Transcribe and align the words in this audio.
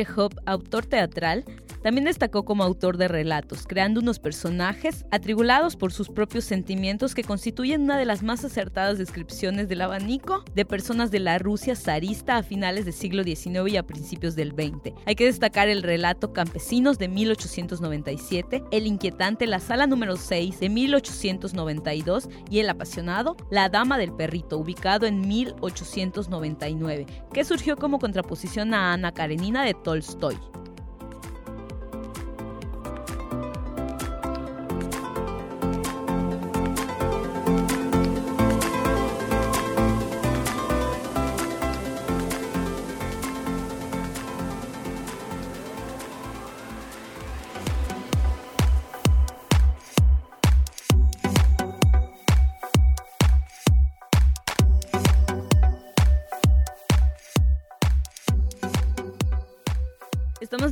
Chekhov, 0.00 0.32
autor 0.46 0.86
teatral, 0.88 1.44
también 1.82 2.04
destacó 2.04 2.44
como 2.44 2.64
autor 2.64 2.96
de 2.96 3.08
relatos, 3.08 3.66
creando 3.66 4.00
unos 4.00 4.18
personajes 4.18 5.06
atribulados 5.10 5.76
por 5.76 5.92
sus 5.92 6.08
propios 6.08 6.44
sentimientos 6.44 7.14
que 7.14 7.24
constituyen 7.24 7.82
una 7.82 7.98
de 7.98 8.04
las 8.04 8.22
más 8.22 8.44
acertadas 8.44 8.98
descripciones 8.98 9.68
del 9.68 9.82
abanico 9.82 10.44
de 10.54 10.64
personas 10.64 11.10
de 11.10 11.20
la 11.20 11.38
Rusia 11.38 11.76
zarista 11.76 12.36
a 12.36 12.42
finales 12.42 12.84
del 12.84 12.94
siglo 12.94 13.24
XIX 13.24 13.72
y 13.72 13.76
a 13.76 13.86
principios 13.86 14.36
del 14.36 14.52
XX. 14.52 14.94
Hay 15.06 15.14
que 15.14 15.24
destacar 15.24 15.68
el 15.68 15.82
relato 15.82 16.32
Campesinos 16.32 16.98
de 16.98 17.08
1897, 17.08 18.64
el 18.70 18.86
inquietante 18.86 19.46
La 19.46 19.60
Sala 19.60 19.86
número 19.86 20.16
6 20.16 20.60
de 20.60 20.68
1892 20.68 22.28
y 22.50 22.58
el 22.58 22.68
apasionado 22.68 23.36
La 23.50 23.68
Dama 23.68 23.98
del 23.98 24.12
Perrito, 24.12 24.58
ubicado 24.58 25.06
en 25.06 25.26
1899, 25.26 27.06
que 27.32 27.44
surgió 27.44 27.76
como 27.76 27.98
contraposición 27.98 28.74
a 28.74 28.92
Ana 28.92 29.12
Karenina 29.12 29.64
de 29.64 29.74
Tolstoy. 29.74 30.36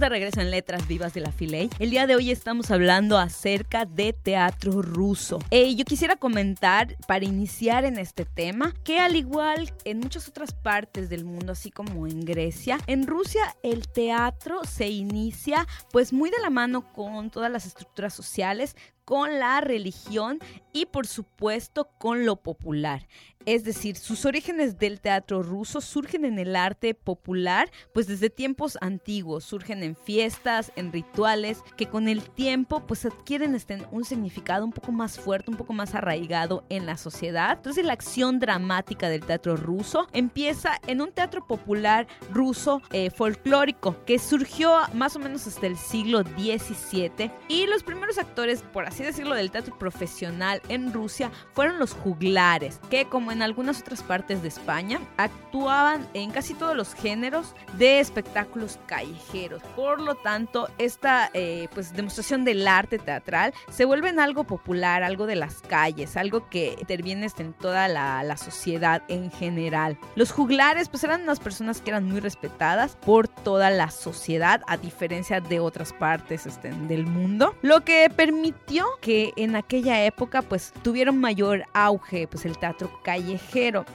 Regreso 0.08 0.40
en 0.40 0.50
Letras 0.50 0.88
Vivas 0.88 1.14
de 1.14 1.20
la 1.20 1.32
Filey. 1.32 1.70
El 1.78 1.90
día 1.90 2.06
de 2.06 2.16
hoy 2.16 2.30
estamos 2.30 2.70
hablando 2.70 3.18
acerca 3.18 3.84
de 3.84 4.12
teatro 4.12 4.82
ruso. 4.82 5.38
Eh, 5.50 5.74
yo 5.74 5.84
quisiera 5.84 6.16
comentar, 6.16 6.96
para 7.06 7.24
iniciar 7.24 7.84
en 7.84 7.98
este 7.98 8.24
tema, 8.24 8.74
que 8.84 8.98
al 8.98 9.16
igual 9.16 9.72
en 9.84 10.00
muchas 10.00 10.28
otras 10.28 10.52
partes 10.52 11.08
del 11.08 11.24
mundo, 11.24 11.52
así 11.52 11.70
como 11.70 12.06
en 12.06 12.24
Grecia, 12.24 12.78
en 12.86 13.06
Rusia 13.06 13.56
el 13.62 13.88
teatro 13.88 14.64
se 14.64 14.88
inicia 14.88 15.66
pues 15.92 16.12
muy 16.12 16.30
de 16.30 16.40
la 16.40 16.50
mano 16.50 16.92
con 16.92 17.30
todas 17.30 17.50
las 17.50 17.66
estructuras 17.66 18.14
sociales, 18.14 18.76
con 19.04 19.38
la 19.38 19.60
religión 19.62 20.38
y 20.72 20.84
por 20.84 21.06
supuesto 21.06 21.88
con 21.98 22.26
lo 22.26 22.36
popular. 22.36 23.06
Es 23.48 23.64
decir, 23.64 23.96
sus 23.96 24.26
orígenes 24.26 24.78
del 24.78 25.00
teatro 25.00 25.42
ruso 25.42 25.80
surgen 25.80 26.26
en 26.26 26.38
el 26.38 26.54
arte 26.54 26.92
popular, 26.92 27.70
pues 27.94 28.06
desde 28.06 28.28
tiempos 28.28 28.76
antiguos, 28.82 29.42
surgen 29.42 29.82
en 29.82 29.96
fiestas, 29.96 30.70
en 30.76 30.92
rituales, 30.92 31.62
que 31.78 31.86
con 31.86 32.08
el 32.08 32.28
tiempo 32.28 32.86
pues 32.86 33.06
adquieren 33.06 33.54
este, 33.54 33.78
un 33.90 34.04
significado 34.04 34.66
un 34.66 34.72
poco 34.72 34.92
más 34.92 35.18
fuerte, 35.18 35.50
un 35.50 35.56
poco 35.56 35.72
más 35.72 35.94
arraigado 35.94 36.66
en 36.68 36.84
la 36.84 36.98
sociedad. 36.98 37.56
Entonces 37.56 37.86
la 37.86 37.94
acción 37.94 38.38
dramática 38.38 39.08
del 39.08 39.24
teatro 39.24 39.56
ruso 39.56 40.08
empieza 40.12 40.78
en 40.86 41.00
un 41.00 41.10
teatro 41.10 41.46
popular 41.46 42.06
ruso 42.30 42.82
eh, 42.92 43.08
folclórico 43.08 44.04
que 44.04 44.18
surgió 44.18 44.76
más 44.92 45.16
o 45.16 45.20
menos 45.20 45.46
hasta 45.46 45.66
el 45.66 45.78
siglo 45.78 46.22
XVII 46.22 47.32
y 47.48 47.66
los 47.66 47.82
primeros 47.82 48.18
actores, 48.18 48.60
por 48.74 48.84
así 48.84 49.02
decirlo, 49.02 49.34
del 49.34 49.50
teatro 49.50 49.78
profesional 49.78 50.60
en 50.68 50.92
Rusia 50.92 51.30
fueron 51.54 51.78
los 51.78 51.94
juglares, 51.94 52.78
que 52.90 53.06
como 53.06 53.32
en 53.32 53.37
algunas 53.42 53.80
otras 53.80 54.02
partes 54.02 54.42
de 54.42 54.48
España, 54.48 55.00
actuaban 55.16 56.06
en 56.14 56.30
casi 56.30 56.54
todos 56.54 56.76
los 56.76 56.94
géneros 56.94 57.54
de 57.74 58.00
espectáculos 58.00 58.78
callejeros. 58.86 59.62
Por 59.76 60.00
lo 60.00 60.14
tanto, 60.14 60.68
esta 60.78 61.30
eh, 61.34 61.68
pues, 61.74 61.92
demostración 61.92 62.44
del 62.44 62.66
arte 62.66 62.98
teatral 62.98 63.52
se 63.70 63.84
vuelve 63.84 64.08
en 64.08 64.20
algo 64.20 64.44
popular, 64.44 65.02
algo 65.02 65.26
de 65.26 65.36
las 65.36 65.60
calles, 65.62 66.16
algo 66.16 66.48
que 66.48 66.76
interviene 66.78 67.18
en 67.38 67.52
toda 67.52 67.88
la, 67.88 68.22
la 68.22 68.36
sociedad 68.36 69.02
en 69.08 69.30
general. 69.30 69.98
Los 70.14 70.32
juglares 70.32 70.88
pues 70.88 71.04
eran 71.04 71.22
unas 71.22 71.40
personas 71.40 71.80
que 71.80 71.90
eran 71.90 72.04
muy 72.04 72.20
respetadas 72.20 72.96
por 72.96 73.28
toda 73.28 73.70
la 73.70 73.90
sociedad, 73.90 74.62
a 74.66 74.76
diferencia 74.76 75.40
de 75.40 75.60
otras 75.60 75.92
partes 75.92 76.46
este, 76.46 76.70
del 76.70 77.06
mundo, 77.06 77.54
lo 77.62 77.80
que 77.80 78.10
permitió 78.14 78.86
que 79.00 79.32
en 79.36 79.56
aquella 79.56 80.04
época 80.04 80.42
pues 80.42 80.72
tuvieron 80.82 81.18
mayor 81.18 81.64
auge 81.72 82.26
pues 82.26 82.44
el 82.44 82.58
teatro 82.58 82.90
callejero. 83.02 83.17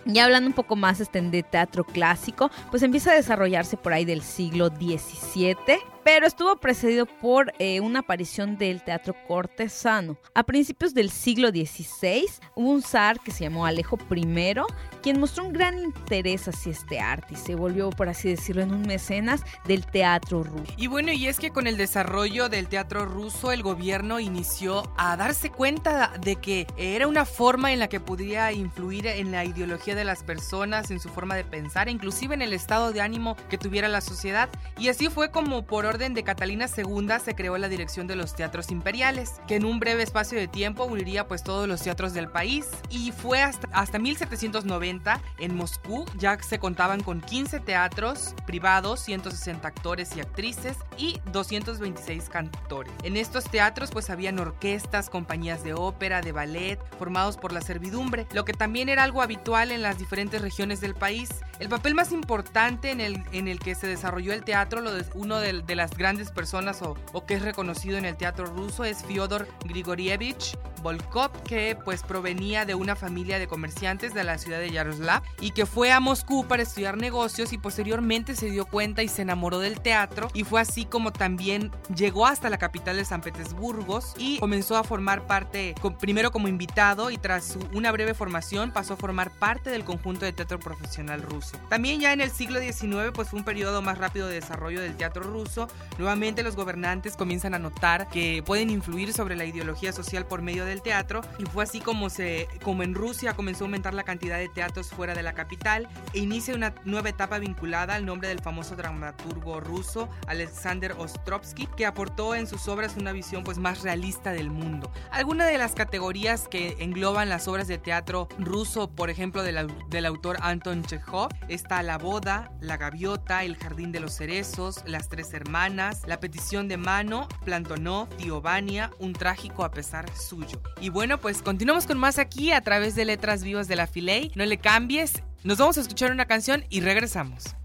Y 0.06 0.20
hablando 0.20 0.48
un 0.48 0.54
poco 0.54 0.76
más 0.76 1.00
este, 1.00 1.22
de 1.22 1.44
teatro 1.44 1.84
clásico, 1.84 2.52
pues 2.72 2.84
empieza 2.84 3.12
a 3.12 3.16
desarrollarse 3.16 3.78
por 3.78 3.94
ahí 3.94 4.06
del 4.06 4.22
siglo 4.22 4.68
XVII 4.70 5.80
pero 6.04 6.28
estuvo 6.28 6.56
precedido 6.58 7.06
por 7.06 7.54
eh, 7.60 7.80
una 7.80 8.00
aparición 8.00 8.58
del 8.58 8.84
teatro 8.84 9.16
cortesano. 9.28 10.18
A 10.34 10.44
principios 10.44 10.94
del 10.94 11.10
siglo 11.10 11.50
XVI 11.50 12.26
hubo 12.56 12.70
un 12.70 12.82
zar 12.82 13.20
que 13.20 13.32
se 13.32 13.46
llamó 13.46 13.66
Alejo 13.66 13.98
I, 14.12 14.56
quien 15.02 15.20
mostró 15.20 15.46
un 15.46 15.54
gran 15.54 15.80
interés 15.80 16.48
hacia 16.48 16.72
este 16.72 17.00
arte 17.00 17.34
y 17.34 17.38
se 17.38 17.56
volvió, 17.56 17.90
por 17.90 18.10
así 18.10 18.30
decirlo, 18.30 18.62
en 18.62 18.74
un 18.74 18.82
mecenas 18.84 19.44
del 19.66 19.86
teatro 19.86 20.44
ruso. 20.44 20.74
Y 20.78 20.88
bueno, 20.88 21.12
y 21.12 21.28
es 21.28 21.40
que 21.40 21.52
con 21.52 21.68
el 21.68 21.78
desarrollo 21.78 22.50
del 22.50 22.68
teatro 22.68 23.06
ruso, 23.06 23.52
el 23.52 23.64
gobierno 23.64 24.20
inició 24.20 24.92
a 24.98 25.16
darse 25.18 25.50
cuenta 25.50 26.14
de 26.22 26.36
que 26.38 26.68
era 26.78 27.08
una 27.08 27.26
forma 27.26 27.72
en 27.72 27.80
la 27.80 27.88
que 27.88 28.00
podía 28.00 28.52
influir 28.52 29.08
en 29.08 29.32
la 29.32 29.46
ideología 29.46 29.96
de 29.96 30.06
las 30.06 30.24
personas, 30.24 30.92
en 30.92 31.00
su 31.00 31.10
forma 31.10 31.36
de 31.36 31.44
pensar, 31.44 31.90
inclusive 31.90 32.34
en 32.34 32.42
el 32.42 32.54
estado 32.54 32.92
de 32.92 33.02
ánimo 33.02 33.36
que 33.50 33.58
tuviera 33.58 33.88
la 33.88 34.02
sociedad. 34.02 34.50
Y 34.78 34.90
así 34.90 35.10
fue 35.10 35.32
como 35.32 35.66
por 35.66 35.86
orden 35.94 36.16
de 36.16 36.24
Catalina 36.24 36.66
II 36.76 37.08
se 37.24 37.36
creó 37.36 37.56
la 37.60 37.70
dirección 37.70 38.08
de 38.08 38.16
los 38.16 38.36
teatros 38.36 38.72
imperiales, 38.72 39.34
que 39.48 39.58
en 39.58 39.66
un 39.66 39.80
breve 39.80 40.02
espacio 40.02 40.40
de 40.40 40.48
tiempo 40.48 40.86
uniría 40.86 41.28
pues 41.28 41.44
todos 41.44 41.68
los 41.68 41.82
teatros 41.82 42.14
del 42.14 42.30
país. 42.30 42.68
Y 42.90 43.12
fue 43.12 43.44
hasta, 43.44 43.68
hasta 43.74 44.00
1790 44.00 45.22
en 45.38 45.56
Moscú, 45.56 46.06
ya 46.18 46.42
se 46.42 46.58
contaban 46.58 47.04
con 47.04 47.22
15 47.22 47.60
teatros 47.60 48.34
privados, 48.48 49.02
160 49.02 49.68
actores 49.68 50.18
y 50.18 50.22
actrices 50.22 50.78
y 50.98 51.20
226 51.32 52.30
cantores. 52.30 52.92
En 53.04 53.16
estos 53.16 53.44
teatros 53.44 53.92
pues 53.92 54.10
habían 54.10 54.40
orquestas, 54.40 55.12
compañías 55.12 55.64
de 55.64 55.74
ópera, 55.74 56.22
de 56.22 56.32
ballet, 56.32 56.80
formados 56.98 57.38
por 57.38 57.54
la 57.54 57.62
servidumbre, 57.62 58.26
lo 58.34 58.46
que 58.46 58.54
también 58.54 58.90
era 58.90 59.04
algo 59.04 59.22
habitual 59.22 59.72
en 59.72 59.84
las 59.84 60.00
diferentes 60.00 60.42
regiones 60.42 60.82
del 60.82 60.96
país. 60.96 61.30
El 61.60 61.70
papel 61.70 61.94
más 61.94 62.12
importante 62.12 62.90
en 62.90 63.00
el, 63.00 63.24
en 63.32 63.48
el 63.48 63.60
que 63.60 63.76
se 63.76 63.86
desarrolló 63.86 64.34
el 64.34 64.44
teatro, 64.44 64.82
lo 64.82 64.92
de, 64.92 65.06
uno 65.14 65.40
de, 65.40 65.62
de, 65.62 65.76
las 65.76 65.83
grandes 65.92 66.32
personas 66.32 66.82
o, 66.82 66.96
o, 67.14 67.26
que 67.26 67.36
es 67.36 67.42
reconocido 67.42 67.98
en 67.98 68.06
el 68.06 68.18
teatro 68.18 68.46
ruso 68.46 68.84
es 68.84 69.04
Fyodor 69.04 69.48
Grigorievich 69.66 70.58
Volkov, 70.84 71.32
que 71.44 71.78
pues 71.84 72.04
provenía 72.04 72.66
de 72.66 72.76
una 72.76 72.96
familia 72.96 73.40
de 73.40 73.48
comerciantes 73.48 74.14
de 74.14 74.24
la 74.24 74.38
ciudad 74.38 74.60
de 74.60 74.70
Yaroslav 74.70 75.24
y 75.40 75.52
que 75.52 75.66
fue 75.66 75.92
a 75.92 76.00
Moscú 76.00 76.46
para 76.46 76.64
estudiar 76.64 76.98
negocios 76.98 77.54
y 77.54 77.58
posteriormente 77.58 78.36
se 78.36 78.50
dio 78.50 78.66
cuenta 78.66 79.02
y 79.02 79.08
se 79.08 79.24
enamoró 79.24 79.60
del 79.60 79.80
teatro 79.80 80.28
y 80.34 80.44
fue 80.44 80.62
así 80.62 80.86
como 80.86 81.12
también 81.12 81.72
llegó 81.96 82.28
hasta 82.28 82.50
la 82.50 82.58
capital 82.58 82.98
de 82.98 83.06
San 83.06 83.22
Petersburgo 83.22 84.02
y 84.18 84.40
comenzó 84.40 84.76
a 84.76 84.84
formar 84.84 85.26
parte, 85.28 85.76
primero 86.00 86.32
como 86.32 86.48
invitado 86.48 87.12
y 87.12 87.18
tras 87.18 87.58
una 87.74 87.92
breve 87.92 88.14
formación 88.14 88.72
pasó 88.72 88.94
a 88.94 88.98
formar 88.98 89.32
parte 89.32 89.70
del 89.70 89.84
conjunto 89.84 90.26
de 90.26 90.34
teatro 90.34 90.60
profesional 90.60 91.22
ruso. 91.22 91.58
También 91.70 92.00
ya 92.00 92.12
en 92.14 92.22
el 92.22 92.32
siglo 92.32 92.60
XIX 92.60 93.12
pues 93.14 93.30
fue 93.30 93.40
un 93.40 93.46
periodo 93.46 93.82
más 93.82 93.98
rápido 93.98 94.28
de 94.28 94.36
desarrollo 94.36 94.82
del 94.82 94.96
teatro 94.96 95.24
ruso. 95.24 95.68
Nuevamente 95.98 96.44
los 96.44 96.56
gobernantes 96.56 97.16
comienzan 97.16 97.54
a 97.54 97.60
notar 97.60 98.10
que 98.10 98.44
pueden 98.46 98.70
influir 98.70 99.14
sobre 99.14 99.36
la 99.36 99.46
ideología 99.46 99.94
social 99.94 100.26
por 100.26 100.42
medio 100.42 100.66
del 100.74 100.82
teatro 100.82 101.22
y 101.38 101.46
fue 101.46 101.64
así 101.64 101.80
como 101.80 102.10
se 102.10 102.48
como 102.64 102.84
en 102.84 102.96
Rusia 102.96 103.34
comenzó 103.34 103.64
a 103.64 103.68
aumentar 103.68 103.94
la 103.94 104.04
cantidad 104.04 104.38
de 104.38 104.50
teatros 104.50 104.90
fuera 104.90 105.14
de 105.14 105.24
la 105.24 105.34
capital 105.34 105.88
e 106.14 106.20
inicia 106.20 106.56
una 106.56 106.74
nueva 106.84 107.10
etapa 107.10 107.40
vinculada 107.40 107.96
al 107.96 108.06
nombre 108.06 108.28
del 108.28 108.40
famoso 108.40 108.76
dramaturgo 108.76 109.60
ruso 109.60 110.10
Alexander 110.28 110.94
Ostrovsky 110.98 111.68
que 111.78 111.86
aportó 111.86 112.36
en 112.36 112.48
sus 112.48 112.68
obras 112.68 112.96
una 112.98 113.12
visión 113.12 113.44
pues 113.44 113.58
más 113.58 113.84
realista 113.84 114.32
del 114.32 114.50
mundo. 114.50 114.92
Algunas 115.12 115.48
de 115.48 115.58
las 115.58 115.74
categorías 115.74 116.48
que 116.48 116.76
engloban 116.80 117.30
las 117.30 117.48
obras 117.48 117.68
de 117.68 117.78
teatro 117.78 118.28
ruso, 118.40 118.90
por 118.90 119.10
ejemplo 119.10 119.44
del, 119.44 119.72
del 119.90 120.06
autor 120.06 120.38
Anton 120.42 120.84
Chekhov, 120.84 121.30
está 121.48 121.84
La 121.84 121.98
boda, 121.98 122.52
La 122.60 122.78
gaviota, 122.78 123.44
El 123.44 123.58
jardín 123.58 123.92
de 123.92 124.00
los 124.00 124.14
cerezos, 124.14 124.84
Las 124.86 125.10
tres 125.10 125.34
hermanas, 125.34 126.02
La 126.08 126.20
petición 126.20 126.68
de 126.68 126.78
mano, 126.78 127.28
Plantonov, 127.46 128.10
Tiovania, 128.18 128.92
Un 128.98 129.14
trágico 129.14 129.64
a 129.64 129.72
pesar 129.72 130.10
suyo. 130.16 130.63
Y 130.82 130.90
bueno, 130.90 131.18
pues 131.18 131.42
continuamos 131.42 131.86
con 131.86 131.98
más 131.98 132.20
aquí 132.20 132.52
a 132.52 132.62
través 132.62 132.96
de 132.96 133.06
Letras 133.06 133.44
Vivas 133.44 133.68
de 133.68 133.76
la 133.76 133.88
Filey. 133.88 134.32
No 134.36 134.46
le 134.46 134.58
cambies, 134.58 135.24
nos 135.44 135.58
vamos 135.58 135.78
a 135.78 135.82
escuchar 135.82 136.12
una 136.12 136.26
canción 136.26 136.66
y 136.70 136.82
regresamos. 136.82 137.56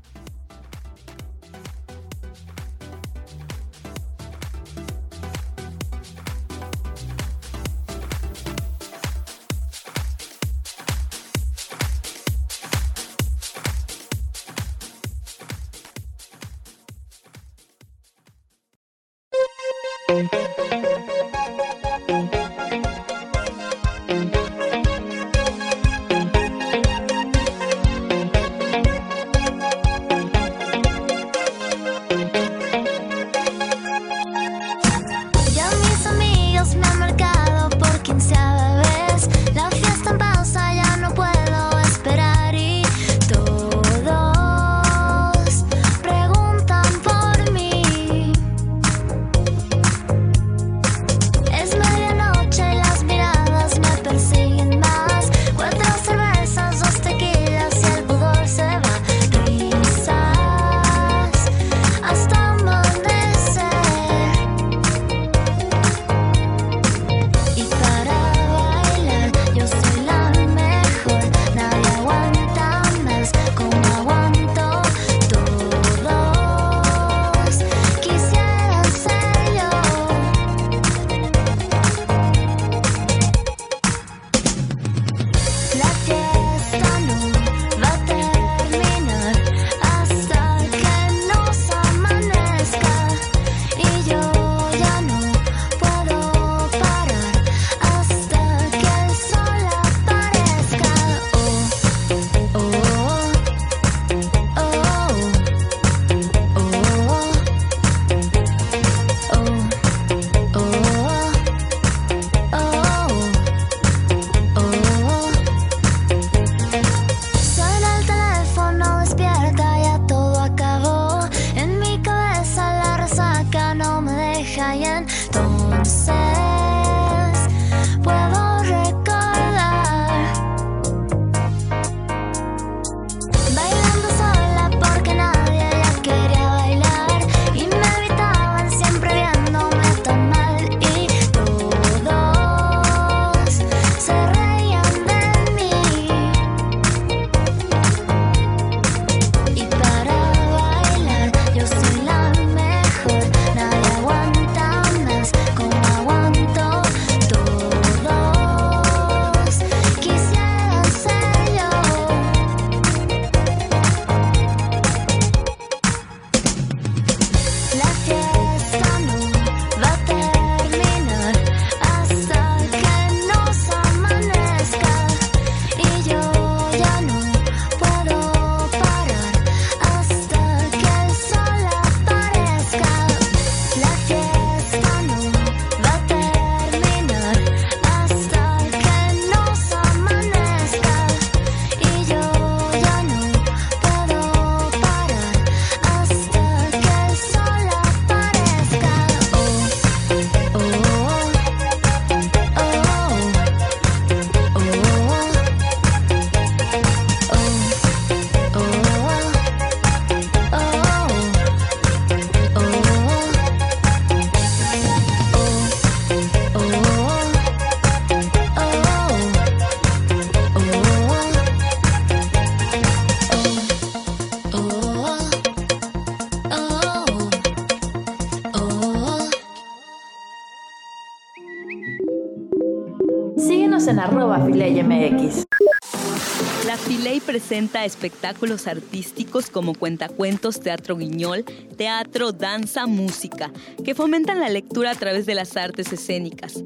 Presenta 237.49 237.87
espectáculos 237.87 238.67
artísticos 238.67 239.49
como 239.49 239.73
cuentacuentos, 239.73 240.61
teatro 240.61 240.99
guiñol, 240.99 241.47
teatro, 241.79 242.33
danza, 242.33 242.87
música, 242.87 243.51
que 243.83 243.95
fomentan 243.95 244.39
la 244.39 244.51
lectura 244.51 244.91
a 244.91 244.95
través 244.95 245.25
de 245.25 245.35
las 245.35 245.57
artes 245.57 245.91
escénicas. 245.91 246.63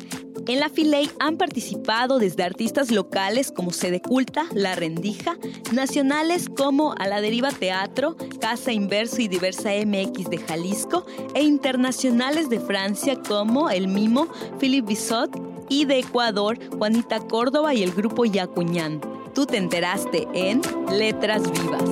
En 0.48 0.58
la 0.58 0.68
Filey 0.68 1.08
han 1.20 1.36
participado 1.36 2.18
desde 2.18 2.42
artistas 2.42 2.90
locales 2.90 3.52
como 3.52 3.70
Sede 3.70 4.02
Culta, 4.02 4.46
La 4.54 4.74
Rendija, 4.74 5.36
nacionales 5.72 6.48
como 6.48 6.96
A 6.98 7.06
la 7.06 7.20
Deriva 7.20 7.52
Teatro, 7.52 8.16
Casa 8.40 8.72
Inverso 8.72 9.22
y 9.22 9.28
Diversa 9.28 9.70
MX 9.86 10.30
de 10.30 10.38
Jalisco 10.38 11.06
e 11.36 11.44
internacionales 11.44 12.50
de 12.50 12.58
Francia 12.58 13.16
como 13.28 13.70
El 13.70 13.86
Mimo, 13.86 14.26
Philippe 14.58 14.88
Bissot 14.88 15.30
y 15.68 15.84
de 15.84 16.00
Ecuador, 16.00 16.58
Juanita 16.76 17.20
Córdoba 17.20 17.72
y 17.72 17.84
el 17.84 17.92
grupo 17.92 18.24
Yacuñán. 18.24 19.11
Tú 19.34 19.46
te 19.46 19.56
enteraste 19.56 20.28
en 20.34 20.60
Letras 20.90 21.42
Vivas. 21.50 21.82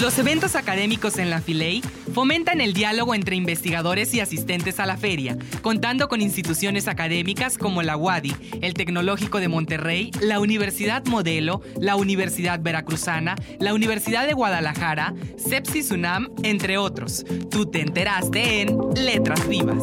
Los 0.00 0.18
eventos 0.18 0.54
académicos 0.54 1.18
en 1.18 1.30
la 1.30 1.40
Filey 1.40 1.82
fomentan 2.12 2.60
el 2.60 2.72
diálogo 2.72 3.14
entre 3.14 3.34
investigadores 3.34 4.14
y 4.14 4.20
asistentes 4.20 4.78
a 4.78 4.86
la 4.86 4.96
feria, 4.96 5.36
contando 5.62 6.08
con 6.08 6.20
instituciones 6.20 6.86
académicas 6.86 7.58
como 7.58 7.82
la 7.82 7.96
UADI, 7.96 8.36
el 8.60 8.74
Tecnológico 8.74 9.40
de 9.40 9.48
Monterrey, 9.48 10.12
la 10.20 10.38
Universidad 10.38 11.04
Modelo, 11.06 11.62
la 11.80 11.96
Universidad 11.96 12.60
Veracruzana, 12.60 13.34
la 13.58 13.74
Universidad 13.74 14.26
de 14.26 14.34
Guadalajara, 14.34 15.14
Sepsis 15.36 15.90
UNAM, 15.90 16.30
entre 16.44 16.78
otros. 16.78 17.24
Tú 17.50 17.66
te 17.66 17.80
enteraste 17.80 18.60
en 18.60 18.78
Letras 18.94 19.48
Vivas. 19.48 19.82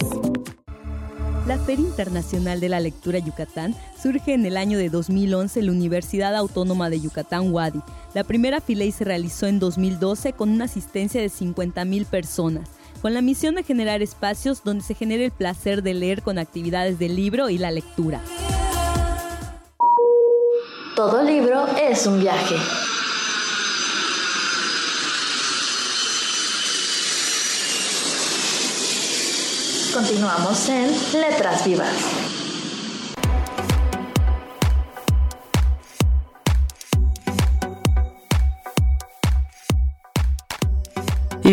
La 1.47 1.57
Feria 1.57 1.87
Internacional 1.87 2.59
de 2.59 2.69
la 2.69 2.79
Lectura 2.79 3.17
Yucatán 3.17 3.75
surge 3.99 4.33
en 4.33 4.45
el 4.45 4.57
año 4.57 4.77
de 4.77 4.89
2011 4.89 5.59
en 5.59 5.65
la 5.65 5.71
Universidad 5.71 6.35
Autónoma 6.35 6.91
de 6.91 7.01
Yucatán, 7.01 7.51
Wadi. 7.51 7.81
La 8.13 8.23
primera 8.23 8.61
filey 8.61 8.91
se 8.91 9.05
realizó 9.05 9.47
en 9.47 9.57
2012 9.57 10.33
con 10.33 10.51
una 10.51 10.65
asistencia 10.65 11.19
de 11.19 11.29
50.000 11.29 12.05
personas, 12.05 12.69
con 13.01 13.15
la 13.15 13.21
misión 13.21 13.55
de 13.55 13.63
generar 13.63 14.03
espacios 14.03 14.63
donde 14.63 14.83
se 14.83 14.93
genere 14.93 15.25
el 15.25 15.31
placer 15.31 15.81
de 15.81 15.95
leer 15.95 16.21
con 16.21 16.37
actividades 16.37 16.99
del 16.99 17.15
libro 17.15 17.49
y 17.49 17.57
la 17.57 17.71
lectura. 17.71 18.21
Todo 20.95 21.23
libro 21.23 21.65
es 21.75 22.05
un 22.05 22.19
viaje. 22.19 22.55
Continuamos 29.93 30.69
en 30.69 30.89
Letras 31.19 31.65
Vivas. 31.65 32.30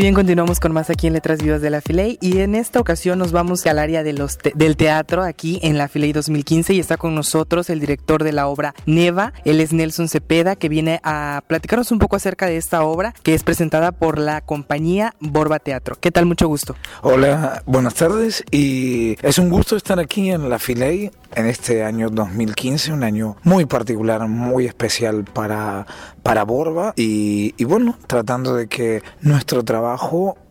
Bien, 0.00 0.14
continuamos 0.14 0.60
con 0.60 0.70
más 0.70 0.90
aquí 0.90 1.08
en 1.08 1.12
Letras 1.12 1.42
Vivas 1.42 1.60
de 1.60 1.70
la 1.70 1.80
Filey 1.80 2.18
y 2.20 2.38
en 2.38 2.54
esta 2.54 2.78
ocasión 2.78 3.18
nos 3.18 3.32
vamos 3.32 3.66
al 3.66 3.80
área 3.80 4.04
de 4.04 4.12
los 4.12 4.38
del 4.54 4.76
teatro 4.76 5.24
aquí 5.24 5.58
en 5.60 5.76
la 5.76 5.88
Filey 5.88 6.12
2015 6.12 6.72
y 6.72 6.78
está 6.78 6.96
con 6.96 7.16
nosotros 7.16 7.68
el 7.68 7.80
director 7.80 8.22
de 8.22 8.30
la 8.30 8.46
obra 8.46 8.76
Neva, 8.86 9.32
él 9.44 9.60
es 9.60 9.72
Nelson 9.72 10.08
Cepeda 10.08 10.54
que 10.54 10.68
viene 10.68 11.00
a 11.02 11.42
platicarnos 11.48 11.90
un 11.90 11.98
poco 11.98 12.14
acerca 12.14 12.46
de 12.46 12.58
esta 12.58 12.84
obra 12.84 13.12
que 13.24 13.34
es 13.34 13.42
presentada 13.42 13.90
por 13.90 14.20
la 14.20 14.40
compañía 14.40 15.16
Borba 15.18 15.58
Teatro. 15.58 15.96
¿Qué 16.00 16.12
tal? 16.12 16.26
Mucho 16.26 16.46
gusto. 16.46 16.76
Hola, 17.02 17.64
buenas 17.66 17.94
tardes 17.94 18.44
y 18.52 19.16
es 19.26 19.38
un 19.40 19.50
gusto 19.50 19.74
estar 19.74 19.98
aquí 19.98 20.30
en 20.30 20.48
la 20.48 20.60
Filey 20.60 21.10
en 21.34 21.46
este 21.46 21.82
año 21.82 22.08
2015, 22.08 22.92
un 22.92 23.02
año 23.02 23.36
muy 23.42 23.66
particular, 23.66 24.28
muy 24.28 24.64
especial 24.64 25.24
para, 25.24 25.86
para 26.22 26.44
Borba 26.44 26.92
y, 26.94 27.52
y 27.56 27.64
bueno, 27.64 27.98
tratando 28.06 28.54
de 28.54 28.68
que 28.68 29.02
nuestro 29.22 29.64
trabajo 29.64 29.87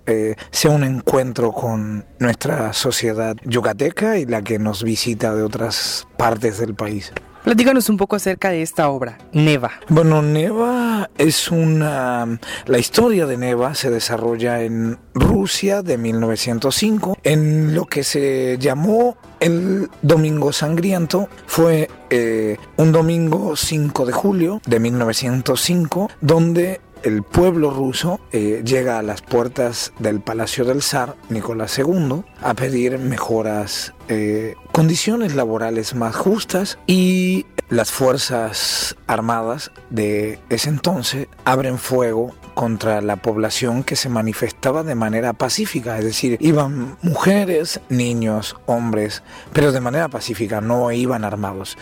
eh, 0.06 0.36
sea 0.52 0.72
un 0.72 0.84
encuentro 0.84 1.52
con 1.52 2.06
nuestra 2.20 2.74
sociedad 2.74 3.36
yucateca 3.44 4.18
y 4.18 4.26
la 4.26 4.42
que 4.42 4.58
nos 4.58 4.84
visita 4.84 5.36
de 5.36 5.44
otras 5.44 6.08
partes 6.18 6.60
del 6.60 6.76
país. 6.76 7.12
Platícanos 7.48 7.88
un 7.90 7.96
poco 7.96 8.18
acerca 8.18 8.50
de 8.50 8.62
esta 8.62 8.90
obra, 8.90 9.18
Neva. 9.32 9.72
Bueno, 9.88 10.22
Neva 10.22 11.10
es 11.18 11.50
una... 11.50 12.40
La 12.66 12.78
historia 12.78 13.26
de 13.26 13.38
Neva 13.38 13.74
se 13.74 13.90
desarrolla 13.90 14.64
en 14.64 14.98
Rusia 15.14 15.82
de 15.82 15.98
1905, 15.98 17.18
en 17.24 17.74
lo 17.74 17.86
que 17.86 18.04
se 18.04 18.58
llamó 18.60 19.16
el 19.40 19.90
Domingo 20.02 20.52
Sangriento. 20.52 21.30
Fue 21.46 21.90
eh, 22.10 22.58
un 22.76 22.92
domingo 22.92 23.56
5 23.56 24.06
de 24.06 24.12
julio 24.12 24.62
de 24.66 24.82
1905, 24.82 26.10
donde 26.20 26.82
el 27.04 27.24
pueblo 27.24 27.72
ruso 27.72 28.20
eh, 28.32 28.62
llega 28.66 29.00
a 29.00 29.02
las 29.02 29.22
puertas 29.22 29.94
del 30.00 30.22
Palacio 30.22 30.66
del 30.66 30.82
Zar 30.82 31.16
Nicolás 31.30 31.78
II 31.78 32.24
a 32.42 32.54
pedir 32.54 33.00
mejoras, 33.00 33.94
eh, 34.08 34.56
condiciones 34.72 35.36
laborales 35.36 35.96
más 35.96 36.16
justas 36.16 36.78
y 36.88 37.46
las 37.70 37.92
fuerzas 37.92 38.96
armadas 39.08 39.72
de 39.90 40.40
ese 40.50 40.70
entonces 40.70 41.28
abren 41.44 41.78
fuego 41.78 42.34
contra 42.54 43.02
la 43.02 43.18
población 43.18 43.84
que 43.84 43.96
se 43.96 44.10
manifestaba 44.10 44.84
de 44.84 44.96
manera 44.96 45.34
pacífica, 45.34 46.00
es 46.00 46.06
decir, 46.06 46.38
iban 46.40 46.98
mujeres, 47.04 47.82
niños, 47.90 48.56
hombres, 48.66 49.22
pero 49.54 49.72
de 49.72 49.80
manera 49.80 50.08
pacífica, 50.08 50.60
no 50.60 50.92
iban 50.92 51.24
armados. 51.24 51.78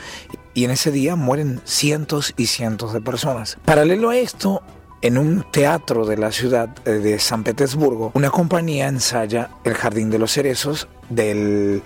Y 0.54 0.66
en 0.66 0.72
ese 0.72 0.92
día 0.92 1.16
mueren 1.16 1.62
cientos 1.64 2.34
y 2.36 2.48
cientos 2.48 2.92
de 2.92 3.00
personas. 3.00 3.58
Paralelo 3.64 4.10
a 4.10 4.18
esto, 4.18 4.64
en 5.06 5.20
un 5.20 5.46
teatro 5.52 6.08
de 6.08 6.18
la 6.18 6.32
ciudad 6.32 6.70
eh, 6.84 6.94
de 6.94 7.20
San 7.20 7.44
Petersburgo, 7.44 8.10
una 8.16 8.32
compañía 8.32 8.88
ensaya 8.88 9.52
El 9.64 9.76
Jardín 9.76 10.10
de 10.10 10.18
los 10.18 10.34
Cerezos 10.34 10.88
del 11.10 11.84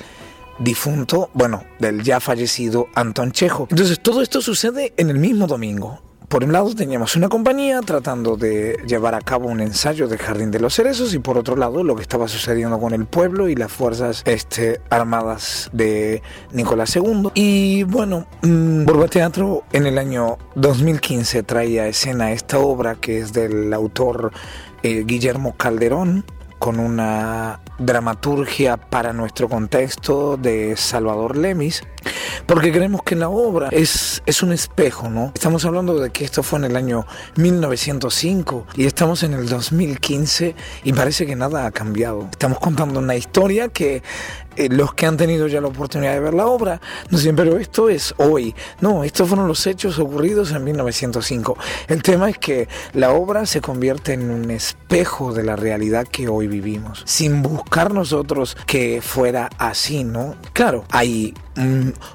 difunto, 0.57 1.29
bueno, 1.33 1.65
del 1.79 2.01
ya 2.01 2.21
fallecido 2.21 2.87
Anton 2.95 3.33
Chejo. 3.33 3.67
Entonces 3.69 3.99
todo 3.99 4.21
esto 4.21 4.39
sucede 4.39 4.93
en 4.95 5.09
el 5.09 5.19
mismo 5.19 5.47
domingo. 5.47 6.01
Por 6.29 6.43
un 6.43 6.53
lado 6.53 6.75
teníamos 6.75 7.15
una 7.15 7.27
compañía 7.27 7.81
tratando 7.81 8.37
de 8.37 8.77
llevar 8.85 9.15
a 9.15 9.19
cabo 9.21 9.47
un 9.47 9.61
ensayo 9.61 10.07
del 10.07 10.19
Jardín 10.19 10.51
de 10.51 10.59
los 10.59 10.75
Cerezos 10.75 11.15
y 11.15 11.19
por 11.19 11.39
otro 11.39 11.55
lado 11.55 11.83
lo 11.83 11.95
que 11.95 12.03
estaba 12.03 12.27
sucediendo 12.27 12.79
con 12.79 12.93
el 12.93 13.07
pueblo 13.07 13.49
y 13.49 13.55
las 13.55 13.71
fuerzas 13.71 14.21
este, 14.25 14.79
armadas 14.91 15.71
de 15.73 16.21
Nicolás 16.51 16.95
II. 16.95 17.31
Y 17.33 17.81
bueno, 17.81 18.27
mmm, 18.43 18.85
Teatro 19.09 19.63
en 19.73 19.87
el 19.87 19.97
año 19.97 20.37
2015 20.53 21.41
traía 21.41 21.83
a 21.83 21.87
escena 21.87 22.31
esta 22.31 22.59
obra 22.59 22.93
que 22.93 23.17
es 23.17 23.33
del 23.33 23.73
autor 23.73 24.31
eh, 24.83 25.05
Guillermo 25.07 25.55
Calderón 25.57 26.25
con 26.59 26.79
una 26.79 27.61
dramaturgia 27.79 28.77
para 28.77 29.13
nuestro 29.13 29.47
contexto 29.49 30.37
de 30.37 30.75
Salvador 30.75 31.37
Lemis, 31.37 31.81
porque 32.45 32.71
creemos 32.71 33.03
que 33.03 33.15
la 33.15 33.29
obra 33.29 33.69
es, 33.71 34.21
es 34.25 34.43
un 34.43 34.51
espejo, 34.51 35.09
¿no? 35.09 35.31
Estamos 35.33 35.65
hablando 35.65 35.99
de 35.99 36.09
que 36.09 36.25
esto 36.25 36.43
fue 36.43 36.59
en 36.59 36.65
el 36.65 36.75
año 36.75 37.05
1905 37.35 38.67
y 38.75 38.85
estamos 38.85 39.23
en 39.23 39.33
el 39.33 39.47
2015 39.47 40.55
y 40.83 40.93
parece 40.93 41.25
que 41.25 41.35
nada 41.35 41.65
ha 41.65 41.71
cambiado. 41.71 42.27
Estamos 42.31 42.59
contando 42.59 42.99
una 42.99 43.15
historia 43.15 43.69
que 43.69 44.01
eh, 44.59 44.67
los 44.69 44.93
que 44.93 45.05
han 45.05 45.15
tenido 45.15 45.47
ya 45.47 45.61
la 45.61 45.67
oportunidad 45.67 46.13
de 46.13 46.19
ver 46.19 46.33
la 46.33 46.47
obra 46.47 46.81
no 47.09 47.17
dicen, 47.17 47.35
pero 47.35 47.57
esto 47.57 47.87
es 47.87 48.13
hoy. 48.17 48.53
No, 48.81 49.05
estos 49.05 49.29
fueron 49.29 49.47
los 49.47 49.65
hechos 49.67 49.99
ocurridos 49.99 50.51
en 50.51 50.63
1905. 50.65 51.57
El 51.87 52.03
tema 52.03 52.29
es 52.29 52.37
que 52.37 52.67
la 52.93 53.11
obra 53.11 53.45
se 53.45 53.61
convierte 53.61 54.13
en 54.13 54.29
un 54.29 54.51
espejo 54.51 55.33
de 55.33 55.43
la 55.43 55.55
realidad 55.55 56.07
que 56.07 56.27
hoy 56.27 56.47
vivimos, 56.47 57.03
sin 57.05 57.41
buscar 57.41 57.93
nosotros 57.93 58.57
que 58.65 59.01
fuera 59.01 59.49
así, 59.57 60.03
¿no? 60.03 60.35
Claro, 60.51 60.83
hay 60.89 61.33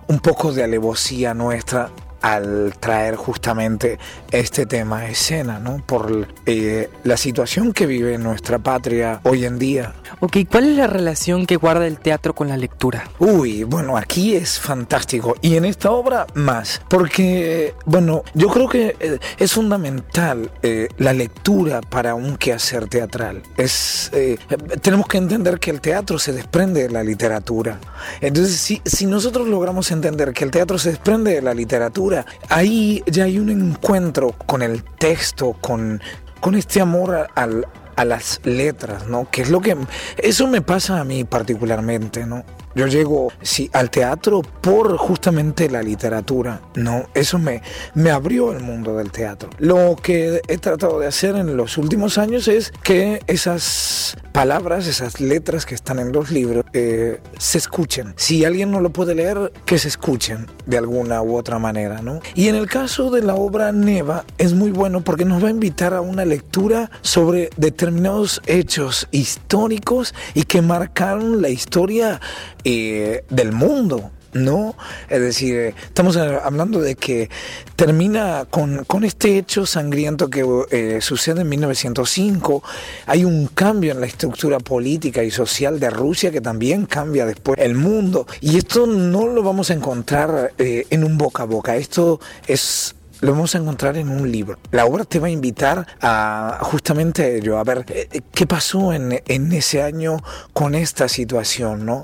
un 0.09 0.21
poco 0.21 0.53
de 0.53 0.65
alevosía 0.65 1.35
nuestra 1.35 1.91
al 2.25 2.75
traer 2.81 3.17
justamente 3.17 3.99
este 4.31 4.65
tema 4.65 5.01
a 5.01 5.09
escena, 5.11 5.59
¿no? 5.59 5.83
Por 5.85 6.27
eh, 6.47 6.89
la 7.05 7.19
situación 7.19 7.75
que 7.75 7.85
vive 7.85 8.17
nuestra 8.17 8.59
patria 8.59 9.21
hoy 9.25 9.45
en 9.45 9.59
día. 9.59 9.93
Ok, 10.21 10.39
¿cuál 10.51 10.69
es 10.69 10.77
la 10.77 10.87
relación 10.87 11.47
que 11.47 11.57
guarda 11.57 11.87
el 11.87 11.99
teatro 11.99 12.35
con 12.35 12.49
la 12.49 12.57
lectura? 12.57 13.05
Uy, 13.19 13.65
bueno, 13.65 13.97
aquí 13.97 14.35
es 14.35 14.59
fantástico 14.59 15.37
y 15.43 15.57
en 15.57 15.65
esta 15.65 15.91
obra 15.91 16.27
más, 16.35 16.81
porque, 16.89 17.75
bueno, 17.85 18.23
yo 18.35 18.49
creo 18.49 18.69
que 18.69 18.97
eh, 19.01 19.19
es 19.39 19.53
fundamental 19.53 20.51
eh, 20.63 20.89
la 20.99 21.13
lectura 21.13 21.81
para 21.81 22.15
un 22.15 22.37
quehacer 22.37 22.89
teatral. 22.89 23.43
Es, 23.57 24.11
eh, 24.13 24.39
tenemos 24.81 25.07
que 25.09 25.19
entender 25.19 25.59
que 25.59 25.71
el 25.71 25.81
teatro 25.81 26.19
se 26.19 26.33
desprende 26.33 26.83
de 26.83 26.91
la 26.91 27.03
literatura. 27.03 27.79
Entonces, 28.21 28.57
si, 28.57 28.81
si 28.85 29.07
nosotros 29.07 29.49
logramos 29.49 29.91
entender 29.91 30.33
que 30.33 30.45
el 30.45 30.51
teatro 30.51 30.79
se 30.79 30.91
desprende 30.91 31.35
de 31.35 31.43
la 31.43 31.55
literatura, 31.55 32.25
ahí 32.49 33.03
ya 33.07 33.25
hay 33.25 33.39
un 33.39 33.51
encuentro 33.51 34.33
con 34.47 34.63
el 34.63 34.85
texto, 34.85 35.57
con, 35.61 36.01
con 36.41 36.55
este 36.55 36.81
amor 36.81 37.29
al, 37.35 37.67
a 37.97 38.05
las 38.05 38.41
letras, 38.45 39.07
¿no? 39.07 39.31
Que 39.31 39.43
es 39.43 39.51
lo 39.51 39.61
que... 39.61 39.77
Eso 40.19 40.47
me 40.47 40.63
pasa 40.63 41.01
a 41.01 41.05
mí 41.05 41.25
particularmente, 41.25 42.27
¿no? 42.27 42.45
Yo 42.75 42.87
llego 42.87 43.33
sí, 43.43 43.71
al 43.73 43.91
teatro 43.91 44.43
por 44.43 44.97
justamente 44.97 45.71
la 45.71 45.83
literatura, 45.83 46.61
¿no? 46.75 47.07
Eso 47.15 47.39
me, 47.39 47.63
me 47.95 48.11
abrió 48.11 48.53
el 48.53 48.61
mundo 48.61 48.97
del 48.97 49.11
teatro. 49.13 49.51
Lo 49.59 49.97
que 49.97 50.41
he 50.49 50.59
tratado 50.59 50.99
de 50.99 51.07
hacer 51.07 51.37
en 51.37 51.57
los 51.57 51.79
últimos 51.79 52.19
años 52.19 52.49
es 52.49 52.73
que 52.83 53.21
esas 53.27 54.17
palabras, 54.33 54.89
esas 54.89 55.21
letras 55.21 55.67
que 55.67 55.75
están 55.75 56.01
en 56.01 56.11
los 56.11 56.31
libros, 56.33 56.65
eh, 56.73 57.21
se 57.39 57.59
escuchen. 57.59 58.15
Si 58.17 58.45
alguien 58.45 58.73
no 58.73 58.81
lo 58.81 58.91
puede 58.91 59.15
leer, 59.15 59.53
que 59.65 59.79
se 59.79 59.89
escuchen 59.89 60.47
de 60.67 60.79
alguna 60.79 61.23
u 61.23 61.37
otra 61.37 61.61
manera, 61.61 62.03
¿no? 62.03 62.21
Y 62.35 62.49
en 62.49 62.57
el 62.57 62.67
caso 62.67 63.11
de 63.11 63.23
la 63.23 63.35
obra 63.35 63.71
Neva 63.71 64.25
es 64.39 64.53
muy 64.53 64.73
bueno 64.73 65.03
porque 65.03 65.25
nos 65.25 65.43
va 65.43 65.49
a 65.49 65.53
invitar 65.53 65.95
a 65.95 66.01
una 66.01 66.25
lectura 66.25 66.91
sobre 67.03 67.51
determinados 67.57 68.43
hechos 68.47 69.07
históricos 69.13 70.15
y 70.35 70.43
que 70.43 70.63
marcaron 70.63 71.41
la 71.41 71.49
historia 71.49 72.21
eh, 72.65 73.25
del 73.31 73.53
mundo. 73.53 74.11
¿no? 74.35 74.77
Es 75.09 75.21
decir, 75.21 75.75
estamos 75.87 76.17
hablando 76.17 76.81
de 76.81 76.97
que 76.97 77.31
termina 77.77 78.47
con, 78.51 78.85
este 79.05 79.39
hecho 79.39 79.65
sangriento 79.67 80.29
que 80.29 80.45
eh, 80.71 81.01
sucede 81.01 81.43
en 81.43 81.49
1905. 81.49 82.63
Hay 83.07 83.25
un 83.25 83.47
cambio 83.47 83.93
en 83.93 84.01
la 84.01 84.07
estructura 84.07 84.59
política 84.59 85.23
y 85.23 85.31
social 85.31 85.81
de 85.81 85.91
Rusia 85.91 86.31
que 86.31 86.41
también 86.41 86.87
cambia 86.87 87.27
después 87.27 87.59
el 87.61 87.75
mundo. 87.75 88.27
Y 88.41 88.59
esto 88.59 88.87
no 88.87 89.27
lo 89.29 89.43
vamos 89.43 89.71
a 89.71 89.75
encontrar 89.75 90.53
eh, 90.59 90.87
en 90.91 91.05
un 91.05 91.17
boca 91.17 91.45
a 91.45 91.47
boca. 91.47 91.77
Esto 91.77 92.21
es 92.47 92.97
lo 93.21 93.33
vamos 93.33 93.55
a 93.55 93.59
encontrar 93.59 93.97
en 93.97 94.11
un 94.11 94.31
libro. 94.31 94.59
La 94.71 94.85
obra 94.85 95.05
te 95.05 95.19
va 95.19 95.29
a 95.29 95.31
invitar 95.31 95.87
a 96.03 96.59
justamente 96.61 97.39
ello, 97.39 97.57
a 97.57 97.65
ver 97.65 97.87
eh, 97.89 98.21
qué 98.33 98.47
pasó 98.47 98.93
en, 98.93 99.23
en 99.27 99.53
ese 99.53 99.83
año 99.83 100.19
con 100.53 100.75
esta 100.75 101.09
situación, 101.09 101.87
¿no? 101.87 102.03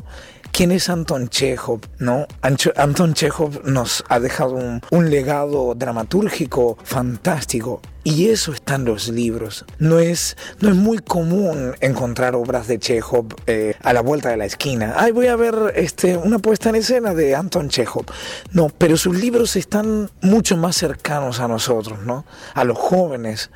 ¿Quién 0.52 0.72
es 0.72 0.88
Anton 0.88 1.28
Chekhov? 1.28 1.80
¿no? 1.98 2.26
Anton 2.42 3.14
Chekhov 3.14 3.64
nos 3.64 4.04
ha 4.08 4.20
dejado 4.20 4.58
un, 4.90 5.10
legado 5.10 5.74
dramatúrgico 5.74 6.76
fantástico. 6.82 7.80
Y 8.02 8.28
eso 8.28 8.52
está 8.52 8.76
en 8.76 8.86
los 8.86 9.08
libros. 9.08 9.66
No 9.78 9.98
es, 9.98 10.36
no 10.60 10.70
es 10.70 10.76
muy 10.76 10.98
común 10.98 11.74
encontrar 11.80 12.34
obras 12.34 12.66
de 12.66 12.78
Chekhov 12.78 13.26
eh, 13.46 13.74
a 13.82 13.92
la 13.92 14.00
vuelta 14.00 14.30
de 14.30 14.38
la 14.38 14.46
esquina. 14.46 14.94
Ay, 14.96 15.12
voy 15.12 15.26
a 15.26 15.36
ver 15.36 15.72
este, 15.76 16.16
una 16.16 16.38
puesta 16.38 16.70
en 16.70 16.76
escena 16.76 17.14
de 17.14 17.34
Anton 17.34 17.68
Chekhov. 17.68 18.06
No, 18.52 18.68
pero 18.68 18.96
sus 18.96 19.16
libros 19.16 19.56
están 19.56 20.10
mucho 20.22 20.56
más 20.56 20.76
cercanos 20.76 21.40
a 21.40 21.48
nosotros, 21.48 22.00
¿no? 22.04 22.24
A 22.54 22.64
los 22.64 22.78
jóvenes. 22.78 23.50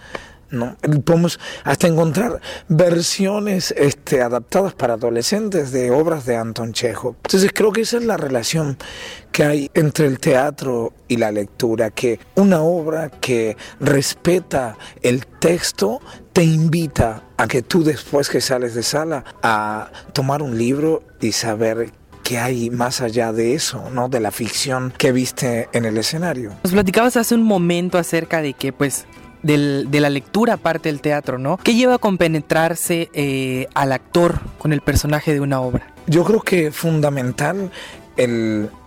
¿No? 0.55 0.77
Podemos 1.05 1.39
hasta 1.65 1.87
encontrar 1.87 2.41
versiones 2.69 3.75
este, 3.77 4.23
adaptadas 4.23 4.75
para 4.75 4.95
adolescentes 4.95 5.73
de 5.73 5.91
obras 5.91 6.25
de 6.27 6.37
Anton 6.37 6.73
Chekhov. 6.73 7.17
Entonces 7.25 7.51
creo 7.55 7.73
que 7.73 7.83
esa 7.83 7.99
es 7.99 8.05
la 8.05 8.17
relación 8.17 8.77
que 9.33 9.45
hay 9.45 9.71
entre 9.75 10.07
el 10.07 10.19
teatro 10.21 10.93
y 11.09 11.17
la 11.17 11.33
lectura, 11.33 11.91
que 11.91 12.21
una 12.37 12.63
obra 12.63 13.11
que 13.11 13.57
respeta 13.81 14.77
el 15.03 15.27
texto 15.27 16.01
te 16.33 16.45
invita 16.45 17.23
a 17.37 17.47
que 17.47 17.63
tú 17.63 17.85
después 17.85 18.29
que 18.29 18.41
sales 18.41 18.75
de 18.75 18.83
sala 18.83 19.25
a 19.43 19.91
tomar 20.13 20.43
un 20.43 20.57
libro 20.57 21.03
y 21.21 21.33
saber 21.33 21.91
qué 22.25 22.39
hay 22.39 22.71
más 22.71 23.01
allá 23.01 23.33
de 23.33 23.55
eso, 23.55 23.91
¿no? 23.91 24.09
De 24.09 24.19
la 24.19 24.31
ficción 24.31 24.93
que 24.97 25.13
viste 25.13 25.69
en 25.73 25.85
el 25.85 25.97
escenario. 25.99 26.53
Nos 26.65 26.73
platicabas 26.73 27.17
hace 27.17 27.35
un 27.35 27.43
momento 27.43 27.99
acerca 27.99 28.41
de 28.43 28.55
que, 28.55 28.73
pues, 28.73 29.05
de 29.45 30.01
la 30.01 30.11
lectura 30.11 30.57
parte 30.57 30.89
del 30.89 31.01
teatro, 31.01 31.39
¿no? 31.39 31.59
¿Qué 31.59 31.75
lleva 31.75 31.95
a 31.95 31.99
compenetrarse 31.99 33.11
eh, 33.13 33.69
al 33.75 33.93
actor 33.93 34.41
con 34.59 34.73
el 34.73 34.81
personaje 34.81 35.33
de 35.33 35.41
una 35.41 35.61
obra? 35.61 35.93
Yo 36.07 36.25
creo 36.25 36.41
que 36.41 36.73
fundamental 36.73 37.71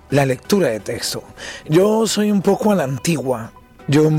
la 0.10 0.26
lectura 0.26 0.70
de 0.70 0.80
texto. 0.80 1.24
Yo 1.68 2.08
soy 2.08 2.32
un 2.32 2.42
poco 2.42 2.72
a 2.72 2.76
la 2.76 2.84
antigua. 2.84 3.52
Yo 3.88 4.10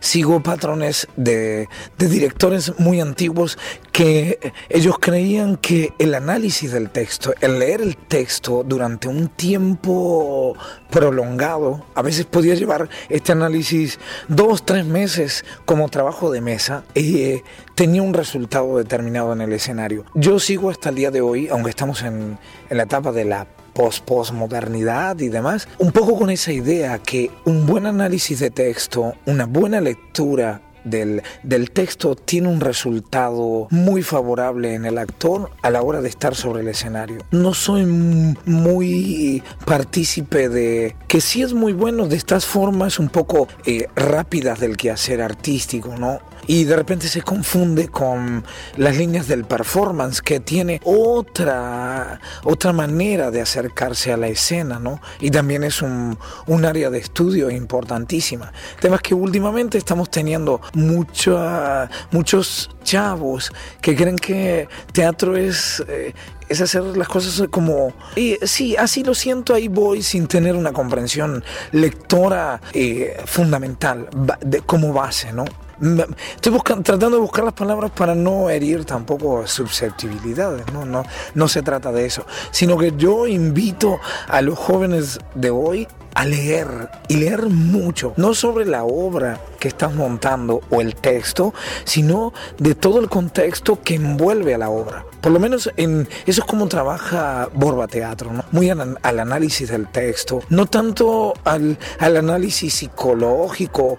sigo 0.00 0.42
patrones 0.42 1.06
de, 1.16 1.68
directores 1.98 2.78
muy 2.78 3.00
antiguos 3.00 3.58
que 3.92 4.52
ellos 4.68 4.96
creían 4.98 5.56
que 5.56 5.92
el 5.98 6.14
análisis 6.14 6.72
del 6.72 6.90
texto, 6.90 7.34
el 7.40 7.58
leer 7.58 7.82
el 7.82 7.96
texto 7.96 8.64
durante 8.64 9.08
un 9.08 9.28
tiempo 9.28 10.56
prolongado, 10.90 11.84
a 11.94 12.02
veces 12.02 12.24
podía 12.24 12.54
llevar 12.54 12.88
este 13.08 13.32
análisis 13.32 13.98
dos, 14.28 14.64
tres 14.64 14.86
meses 14.86 15.44
como 15.66 15.88
trabajo 15.88 16.30
de 16.30 16.40
mesa 16.40 16.84
y 16.94 17.18
eh, 17.18 17.44
tenía 17.74 18.02
un 18.02 18.14
resultado 18.14 18.78
determinado 18.78 19.32
en 19.32 19.42
el 19.42 19.52
escenario. 19.52 20.04
Yo 20.14 20.38
sigo 20.38 20.70
hasta 20.70 20.88
el 20.88 20.94
día 20.94 21.10
de 21.10 21.20
hoy, 21.20 21.48
aunque 21.48 21.70
estamos 21.70 22.02
en, 22.02 22.38
en 22.70 22.76
la 22.76 22.84
etapa 22.84 23.12
de 23.12 23.24
la 23.24 23.46
post-postmodernidad 23.80 25.18
y 25.20 25.30
demás, 25.30 25.66
un 25.78 25.90
poco 25.90 26.18
con 26.18 26.28
esa 26.28 26.52
idea 26.52 26.98
que 26.98 27.30
un 27.46 27.64
buen 27.64 27.86
análisis 27.86 28.38
de 28.38 28.50
texto, 28.50 29.14
una 29.24 29.46
buena 29.46 29.80
lectura 29.80 30.60
del, 30.84 31.22
del, 31.42 31.70
texto 31.70 32.14
tiene 32.14 32.48
un 32.48 32.60
resultado 32.60 33.68
muy 33.70 34.02
favorable 34.02 34.74
en 34.74 34.84
el 34.84 34.98
actor 34.98 35.50
a 35.62 35.70
la 35.70 35.80
hora 35.80 36.02
de 36.02 36.10
estar 36.10 36.34
sobre 36.34 36.60
el 36.60 36.68
escenario. 36.68 37.24
No 37.30 37.54
soy 37.54 37.86
muy 37.86 39.42
partícipe 39.64 40.50
de 40.50 40.94
que 41.08 41.22
sí 41.22 41.40
es 41.40 41.54
muy 41.54 41.72
bueno 41.72 42.06
de 42.06 42.16
estas 42.16 42.44
formas 42.44 42.98
un 42.98 43.08
poco 43.08 43.48
eh, 43.64 43.88
rápidas 43.96 44.60
del 44.60 44.76
quehacer 44.76 45.22
artístico, 45.22 45.96
¿no? 45.96 46.20
Y 46.46 46.64
de 46.64 46.76
repente 46.76 47.08
se 47.08 47.22
confunde 47.22 47.88
con 47.88 48.44
las 48.76 48.96
líneas 48.96 49.28
del 49.28 49.44
performance 49.44 50.20
que 50.20 50.40
tiene 50.40 50.80
otra, 50.84 52.20
otra 52.44 52.72
manera 52.72 53.30
de 53.30 53.40
acercarse 53.40 54.12
a 54.12 54.16
la 54.16 54.28
escena, 54.28 54.78
¿no? 54.78 55.00
Y 55.20 55.30
también 55.30 55.64
es 55.64 55.82
un, 55.82 56.18
un 56.46 56.64
área 56.64 56.90
de 56.90 56.98
estudio 56.98 57.50
importantísima. 57.50 58.52
Temas 58.80 59.00
que 59.00 59.14
últimamente 59.14 59.78
estamos 59.78 60.10
teniendo 60.10 60.60
muchos 60.74 62.70
chavos 62.82 63.52
que 63.80 63.96
creen 63.96 64.16
que 64.16 64.68
teatro 64.92 65.36
es... 65.36 65.82
Eh, 65.88 66.14
es 66.50 66.60
hacer 66.60 66.82
las 66.82 67.06
cosas 67.06 67.46
como, 67.48 67.92
y 68.16 68.36
sí, 68.42 68.76
así 68.76 69.04
lo 69.04 69.14
siento, 69.14 69.54
ahí 69.54 69.68
voy 69.68 70.02
sin 70.02 70.26
tener 70.26 70.56
una 70.56 70.72
comprensión 70.72 71.44
lectora 71.70 72.60
eh, 72.72 73.16
fundamental 73.24 74.08
de, 74.40 74.60
como 74.62 74.92
base, 74.92 75.32
¿no? 75.32 75.44
Estoy 75.80 76.52
buscando, 76.52 76.82
tratando 76.82 77.16
de 77.16 77.22
buscar 77.22 77.44
las 77.44 77.54
palabras 77.54 77.90
para 77.90 78.14
no 78.14 78.50
herir 78.50 78.84
tampoco 78.84 79.46
susceptibilidades, 79.46 80.70
¿no? 80.72 80.84
No, 80.84 81.04
no 81.34 81.48
se 81.48 81.62
trata 81.62 81.90
de 81.90 82.04
eso, 82.04 82.26
sino 82.50 82.76
que 82.76 82.92
yo 82.96 83.26
invito 83.26 83.98
a 84.28 84.42
los 84.42 84.58
jóvenes 84.58 85.18
de 85.34 85.50
hoy 85.50 85.88
a 86.14 86.24
leer 86.24 86.90
y 87.08 87.16
leer 87.16 87.46
mucho, 87.46 88.14
no 88.16 88.34
sobre 88.34 88.66
la 88.66 88.84
obra 88.84 89.40
que 89.58 89.68
estás 89.68 89.94
montando 89.94 90.60
o 90.70 90.80
el 90.80 90.94
texto, 90.96 91.54
sino 91.84 92.32
de 92.58 92.74
todo 92.74 93.00
el 93.00 93.08
contexto 93.08 93.80
que 93.82 93.94
envuelve 93.94 94.54
a 94.54 94.58
la 94.58 94.70
obra. 94.70 95.04
Por 95.20 95.32
lo 95.32 95.38
menos 95.38 95.70
en 95.76 96.08
eso 96.26 96.40
es 96.40 96.46
como 96.46 96.66
trabaja 96.66 97.48
Borba 97.52 97.86
Teatro, 97.86 98.32
¿no? 98.32 98.44
muy 98.52 98.70
al, 98.70 98.98
análisis 99.02 99.68
del 99.68 99.86
texto, 99.88 100.42
no 100.48 100.66
tanto 100.66 101.34
al, 101.44 101.78
al 101.98 102.16
análisis 102.16 102.74
psicológico, 102.74 103.98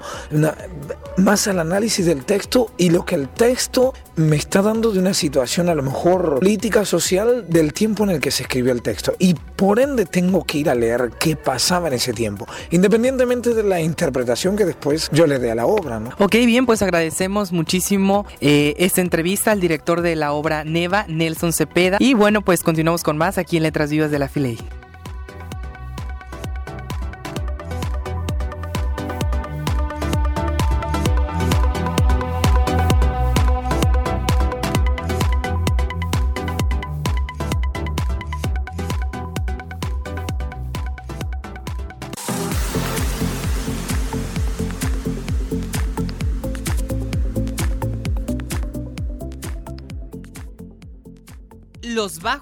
más 1.18 1.48
al 1.48 1.60
análisis 1.60 2.06
del 2.06 2.26
texto 2.26 2.72
y 2.78 2.90
lo 2.90 3.06
que 3.06 3.16
el 3.16 3.30
texto 3.30 3.94
me 4.16 4.36
está 4.36 4.62
dando 4.62 4.92
de 4.92 5.00
una 5.00 5.14
situación 5.14 5.70
a 5.70 5.76
lo 5.76 5.84
mejor 5.84 6.40
política, 6.40 6.86
social, 6.86 7.46
del 7.50 7.74
tiempo 7.74 8.04
en 8.04 8.12
el 8.12 8.20
que 8.20 8.32
se 8.32 8.44
escribió 8.44 8.72
el 8.72 8.82
texto. 8.82 9.14
Y 9.20 9.34
por 9.34 9.80
ende 9.80 10.06
tengo 10.06 10.44
que 10.44 10.60
ir 10.60 10.70
a 10.70 10.76
leer 10.76 11.12
qué 11.20 11.36
pasaba 11.36 11.88
en 11.88 11.96
ese 11.96 12.11
tiempo, 12.14 12.48
independientemente 12.70 13.54
de 13.54 13.64
la 13.64 13.82
interpretación 13.82 14.56
que 14.56 14.66
después 14.66 15.10
yo 15.12 15.28
le 15.28 15.40
dé 15.40 15.52
a 15.52 15.56
la 15.56 15.66
obra. 15.66 16.00
¿no? 16.00 16.10
Ok, 16.20 16.34
bien, 16.46 16.66
pues 16.66 16.82
agradecemos 16.82 17.52
muchísimo 17.52 18.26
eh, 18.40 18.74
esta 18.78 19.02
entrevista 19.02 19.52
al 19.52 19.60
director 19.60 20.02
de 20.02 20.16
la 20.16 20.34
obra 20.34 20.64
Neva, 20.64 21.06
Nelson 21.08 21.54
Cepeda. 21.54 21.98
Y 22.00 22.14
bueno, 22.14 22.42
pues 22.42 22.64
continuamos 22.64 23.04
con 23.04 23.18
más 23.18 23.38
aquí 23.38 23.58
en 23.58 23.64
Letras 23.64 23.92
Vivas 23.92 24.12
de 24.12 24.20
la 24.20 24.28
Filey. 24.28 24.58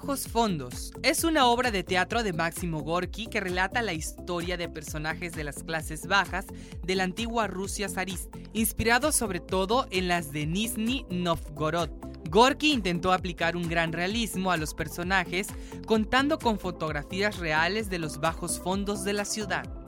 Bajos 0.00 0.28
Fondos 0.28 0.92
es 1.02 1.24
una 1.24 1.46
obra 1.46 1.70
de 1.70 1.84
teatro 1.84 2.22
de 2.22 2.32
Máximo 2.32 2.80
Gorky 2.80 3.26
que 3.26 3.38
relata 3.38 3.82
la 3.82 3.92
historia 3.92 4.56
de 4.56 4.66
personajes 4.66 5.34
de 5.34 5.44
las 5.44 5.62
clases 5.62 6.06
bajas 6.06 6.46
de 6.82 6.94
la 6.94 7.04
antigua 7.04 7.48
Rusia 7.48 7.86
zarista, 7.86 8.38
inspirado 8.54 9.12
sobre 9.12 9.40
todo 9.40 9.86
en 9.90 10.08
las 10.08 10.32
de 10.32 10.46
Nizhny 10.46 11.04
Novgorod, 11.10 11.90
Gorky 12.30 12.72
intentó 12.72 13.12
aplicar 13.12 13.56
un 13.56 13.68
gran 13.68 13.92
realismo 13.92 14.52
a 14.52 14.56
los 14.56 14.72
personajes 14.72 15.48
contando 15.84 16.38
con 16.38 16.60
fotografías 16.60 17.38
reales 17.38 17.90
de 17.90 17.98
los 17.98 18.20
bajos 18.20 18.60
fondos 18.60 19.02
de 19.02 19.14
la 19.14 19.24
ciudad. 19.24 19.79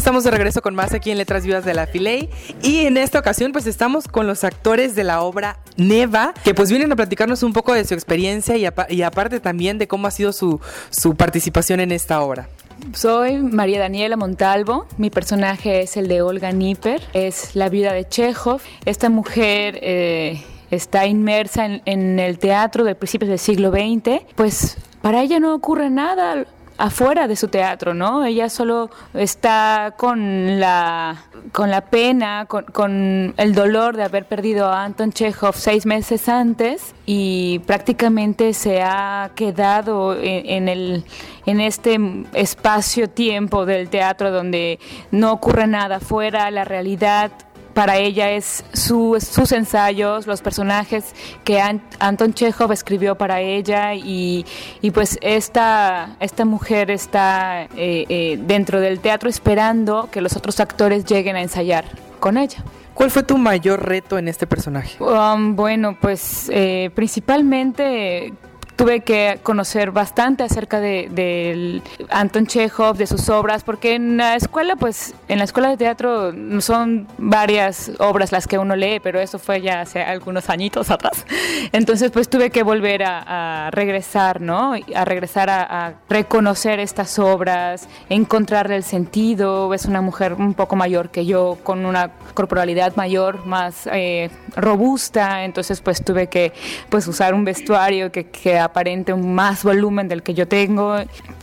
Estamos 0.00 0.24
de 0.24 0.30
regreso 0.30 0.62
con 0.62 0.74
más 0.74 0.94
aquí 0.94 1.10
en 1.10 1.18
Letras 1.18 1.44
Vivas 1.44 1.66
de 1.66 1.74
la 1.74 1.86
Filey. 1.86 2.30
Y 2.62 2.86
en 2.86 2.96
esta 2.96 3.18
ocasión, 3.18 3.52
pues 3.52 3.66
estamos 3.66 4.08
con 4.08 4.26
los 4.26 4.44
actores 4.44 4.94
de 4.94 5.04
la 5.04 5.20
obra 5.20 5.58
Neva, 5.76 6.32
que 6.42 6.54
pues 6.54 6.70
vienen 6.70 6.90
a 6.90 6.96
platicarnos 6.96 7.42
un 7.42 7.52
poco 7.52 7.74
de 7.74 7.84
su 7.84 7.92
experiencia 7.92 8.56
y, 8.56 9.02
aparte 9.02 9.40
también 9.40 9.76
de 9.76 9.88
cómo 9.88 10.06
ha 10.06 10.10
sido 10.10 10.32
su, 10.32 10.58
su 10.88 11.16
participación 11.16 11.80
en 11.80 11.92
esta 11.92 12.22
obra. 12.22 12.48
Soy 12.94 13.36
María 13.36 13.78
Daniela 13.78 14.16
Montalvo, 14.16 14.86
mi 14.96 15.10
personaje 15.10 15.82
es 15.82 15.98
el 15.98 16.08
de 16.08 16.22
Olga 16.22 16.50
Nipper, 16.50 17.02
es 17.12 17.54
la 17.54 17.68
vida 17.68 17.92
de 17.92 18.08
Chekhov. 18.08 18.62
Esta 18.86 19.10
mujer 19.10 19.78
eh, 19.82 20.42
está 20.70 21.04
inmersa 21.04 21.66
en, 21.66 21.82
en 21.84 22.18
el 22.18 22.38
teatro 22.38 22.84
de 22.84 22.94
principios 22.94 23.28
del 23.28 23.38
siglo 23.38 23.70
XX, 23.70 24.22
pues 24.34 24.78
para 25.02 25.22
ella 25.22 25.40
no 25.40 25.54
ocurre 25.54 25.90
nada, 25.90 26.46
afuera 26.80 27.28
de 27.28 27.36
su 27.36 27.48
teatro, 27.48 27.92
¿no? 27.92 28.24
Ella 28.24 28.48
solo 28.48 28.90
está 29.12 29.94
con 29.98 30.58
la, 30.58 31.24
con 31.52 31.70
la 31.70 31.82
pena, 31.82 32.46
con, 32.46 32.64
con, 32.64 33.34
el 33.36 33.54
dolor 33.54 33.96
de 33.96 34.04
haber 34.04 34.24
perdido 34.24 34.66
a 34.68 34.84
Anton 34.84 35.12
Chekhov 35.12 35.54
seis 35.56 35.84
meses 35.84 36.28
antes 36.28 36.94
y 37.04 37.58
prácticamente 37.66 38.54
se 38.54 38.80
ha 38.80 39.30
quedado 39.34 40.14
en, 40.14 40.46
en 40.46 40.68
el, 40.68 41.04
en 41.44 41.60
este 41.60 41.98
espacio-tiempo 42.32 43.66
del 43.66 43.90
teatro 43.90 44.30
donde 44.30 44.78
no 45.10 45.32
ocurre 45.32 45.66
nada 45.66 45.96
afuera, 45.96 46.50
la 46.50 46.64
realidad 46.64 47.30
para 47.74 47.96
ella 47.96 48.30
es 48.30 48.64
su, 48.72 49.16
sus 49.20 49.52
ensayos, 49.52 50.26
los 50.26 50.42
personajes 50.42 51.14
que 51.44 51.60
Anton 51.60 52.34
Chekhov 52.34 52.72
escribió 52.72 53.16
para 53.16 53.40
ella 53.40 53.94
y, 53.94 54.44
y 54.80 54.90
pues 54.90 55.18
esta, 55.22 56.16
esta 56.20 56.44
mujer 56.44 56.90
está 56.90 57.62
eh, 57.76 58.06
eh, 58.08 58.38
dentro 58.40 58.80
del 58.80 59.00
teatro 59.00 59.28
esperando 59.28 60.08
que 60.10 60.20
los 60.20 60.36
otros 60.36 60.60
actores 60.60 61.04
lleguen 61.04 61.36
a 61.36 61.42
ensayar 61.42 61.84
con 62.18 62.36
ella. 62.36 62.62
¿Cuál 62.94 63.10
fue 63.10 63.22
tu 63.22 63.38
mayor 63.38 63.86
reto 63.86 64.18
en 64.18 64.28
este 64.28 64.46
personaje? 64.46 65.02
Um, 65.02 65.56
bueno, 65.56 65.96
pues 65.98 66.50
eh, 66.52 66.90
principalmente 66.94 68.32
tuve 68.80 69.00
que 69.00 69.40
conocer 69.42 69.90
bastante 69.90 70.42
acerca 70.42 70.80
de, 70.80 71.10
de, 71.10 71.82
Anton 72.08 72.46
Chekhov, 72.46 72.96
de 72.96 73.06
sus 73.06 73.28
obras, 73.28 73.62
porque 73.62 73.94
en 73.94 74.16
la 74.16 74.36
escuela, 74.36 74.74
pues, 74.74 75.12
en 75.28 75.36
la 75.36 75.44
escuela 75.44 75.68
de 75.68 75.76
teatro 75.76 76.32
son 76.62 77.06
varias 77.18 77.90
obras 77.98 78.32
las 78.32 78.46
que 78.46 78.56
uno 78.56 78.76
lee, 78.76 78.98
pero 78.98 79.20
eso 79.20 79.38
fue 79.38 79.60
ya 79.60 79.82
hace 79.82 80.02
algunos 80.02 80.48
añitos 80.48 80.90
atrás. 80.90 81.26
Entonces, 81.72 82.10
pues 82.10 82.30
tuve 82.30 82.48
que 82.48 82.62
volver 82.62 83.02
a, 83.02 83.66
a 83.66 83.70
regresar, 83.70 84.40
¿no? 84.40 84.72
A 84.94 85.04
regresar 85.04 85.50
a, 85.50 85.88
a, 85.88 85.94
reconocer 86.08 86.80
estas 86.80 87.18
obras, 87.18 87.86
encontrarle 88.08 88.76
el 88.76 88.82
sentido. 88.82 89.74
Es 89.74 89.84
una 89.84 90.00
mujer 90.00 90.32
un 90.32 90.54
poco 90.54 90.74
mayor 90.74 91.10
que 91.10 91.26
yo, 91.26 91.58
con 91.62 91.84
una 91.84 92.12
corporalidad 92.32 92.96
mayor, 92.96 93.44
más 93.44 93.86
eh, 93.92 94.30
robusta. 94.56 95.44
Entonces, 95.44 95.82
pues 95.82 96.02
tuve 96.02 96.28
que, 96.28 96.54
pues, 96.88 97.06
usar 97.06 97.34
un 97.34 97.44
vestuario 97.44 98.10
que, 98.10 98.24
que 98.30 98.58
aparente 98.70 99.12
un 99.12 99.34
más 99.34 99.62
volumen 99.64 100.08
del 100.08 100.22
que 100.22 100.34
yo 100.34 100.48
tengo, 100.48 100.96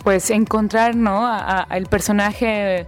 pues 0.03 0.29
encontrar, 0.29 0.95
¿no? 0.95 1.25
A, 1.25 1.65
a 1.69 1.77
el 1.77 1.85
personaje 1.85 2.87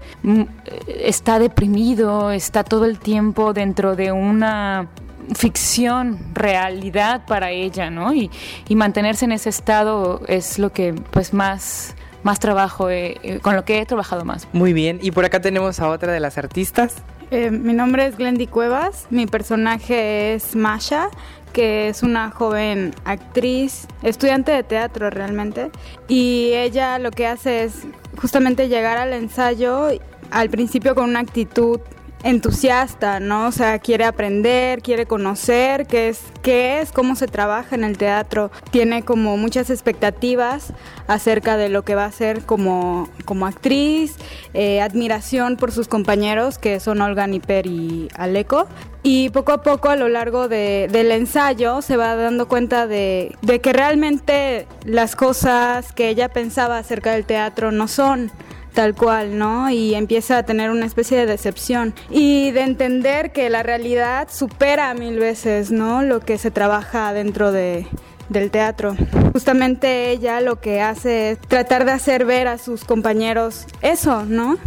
está 0.87 1.39
deprimido, 1.39 2.31
está 2.31 2.63
todo 2.63 2.85
el 2.85 2.99
tiempo 2.99 3.53
dentro 3.53 3.95
de 3.95 4.11
una 4.11 4.87
ficción, 5.35 6.19
realidad 6.33 7.25
para 7.27 7.51
ella, 7.51 7.89
¿no? 7.89 8.13
Y, 8.13 8.31
y 8.67 8.75
mantenerse 8.75 9.25
en 9.25 9.31
ese 9.31 9.49
estado 9.49 10.21
es 10.27 10.57
lo 10.57 10.71
que, 10.71 10.93
pues, 11.11 11.33
más 11.33 11.95
más 12.21 12.39
trabajo, 12.39 12.89
eh, 12.89 13.39
con 13.41 13.55
lo 13.55 13.63
que 13.63 13.79
he 13.79 13.85
trabajado 13.85 14.25
más. 14.25 14.47
Muy 14.51 14.73
bien, 14.73 14.99
y 15.01 15.11
por 15.11 15.23
acá 15.23 15.39
tenemos 15.39 15.79
a 15.79 15.87
otra 15.89 16.11
de 16.11 16.19
las 16.19 16.37
artistas. 16.37 16.95
Eh, 17.31 17.51
mi 17.51 17.73
nombre 17.73 18.07
es 18.07 18.17
Glendy 18.17 18.47
Cuevas, 18.47 19.05
mi 19.09 19.27
personaje 19.27 20.33
es 20.33 20.55
Masha, 20.55 21.09
que 21.53 21.89
es 21.89 22.03
una 22.03 22.31
joven 22.31 22.93
actriz, 23.05 23.87
estudiante 24.03 24.51
de 24.51 24.63
teatro 24.63 25.09
realmente, 25.09 25.71
y 26.07 26.51
ella 26.53 26.99
lo 26.99 27.11
que 27.11 27.27
hace 27.27 27.63
es 27.63 27.87
justamente 28.17 28.67
llegar 28.67 28.97
al 28.97 29.13
ensayo 29.13 29.89
al 30.31 30.49
principio 30.49 30.95
con 30.95 31.09
una 31.09 31.19
actitud 31.19 31.79
entusiasta, 32.23 33.19
¿no? 33.19 33.47
O 33.47 33.51
sea, 33.51 33.79
quiere 33.79 34.05
aprender, 34.05 34.81
quiere 34.81 35.05
conocer 35.05 35.87
qué 35.87 36.09
es, 36.09 36.21
qué 36.41 36.81
es, 36.81 36.91
cómo 36.91 37.15
se 37.15 37.27
trabaja 37.27 37.75
en 37.75 37.83
el 37.83 37.97
teatro. 37.97 38.51
Tiene 38.71 39.03
como 39.03 39.37
muchas 39.37 39.69
expectativas 39.69 40.73
acerca 41.07 41.57
de 41.57 41.69
lo 41.69 41.83
que 41.83 41.95
va 41.95 42.05
a 42.05 42.11
ser 42.11 42.45
como, 42.45 43.09
como 43.25 43.45
actriz, 43.45 44.15
eh, 44.53 44.81
admiración 44.81 45.55
por 45.55 45.71
sus 45.71 45.87
compañeros, 45.87 46.57
que 46.57 46.79
son 46.79 47.01
Olga 47.01 47.27
Niper 47.27 47.65
y 47.67 48.09
Aleco. 48.15 48.67
Y 49.01 49.29
poco 49.29 49.53
a 49.53 49.63
poco 49.63 49.89
a 49.89 49.95
lo 49.95 50.09
largo 50.09 50.49
de, 50.49 50.89
del 50.91 51.11
ensayo 51.13 51.81
se 51.81 51.95
va 51.95 52.15
dando 52.15 52.49
cuenta 52.49 52.85
de, 52.85 53.35
de 53.41 53.61
que 53.61 53.71
realmente 53.71 54.67
las 54.83 55.15
cosas 55.15 55.93
que 55.93 56.09
ella 56.09 56.27
pensaba 56.27 56.77
acerca 56.77 57.13
del 57.13 57.23
teatro 57.23 57.71
no 57.71 57.87
son 57.87 58.29
tal 58.73 58.95
cual, 58.95 59.37
¿no? 59.37 59.69
Y 59.69 59.95
empieza 59.95 60.37
a 60.37 60.43
tener 60.43 60.69
una 60.69 60.85
especie 60.85 61.17
de 61.17 61.25
decepción 61.25 61.93
y 62.09 62.51
de 62.51 62.61
entender 62.61 63.31
que 63.31 63.49
la 63.49 63.63
realidad 63.63 64.27
supera 64.31 64.93
mil 64.93 65.19
veces, 65.19 65.71
¿no? 65.71 66.01
Lo 66.01 66.19
que 66.19 66.37
se 66.37 66.51
trabaja 66.51 67.13
dentro 67.13 67.51
de, 67.51 67.87
del 68.29 68.51
teatro. 68.51 68.95
Justamente 69.33 70.11
ella 70.11 70.39
lo 70.41 70.59
que 70.61 70.81
hace 70.81 71.31
es 71.31 71.39
tratar 71.39 71.85
de 71.85 71.91
hacer 71.91 72.25
ver 72.25 72.47
a 72.47 72.57
sus 72.57 72.85
compañeros 72.85 73.65
eso, 73.81 74.25
¿no? 74.25 74.57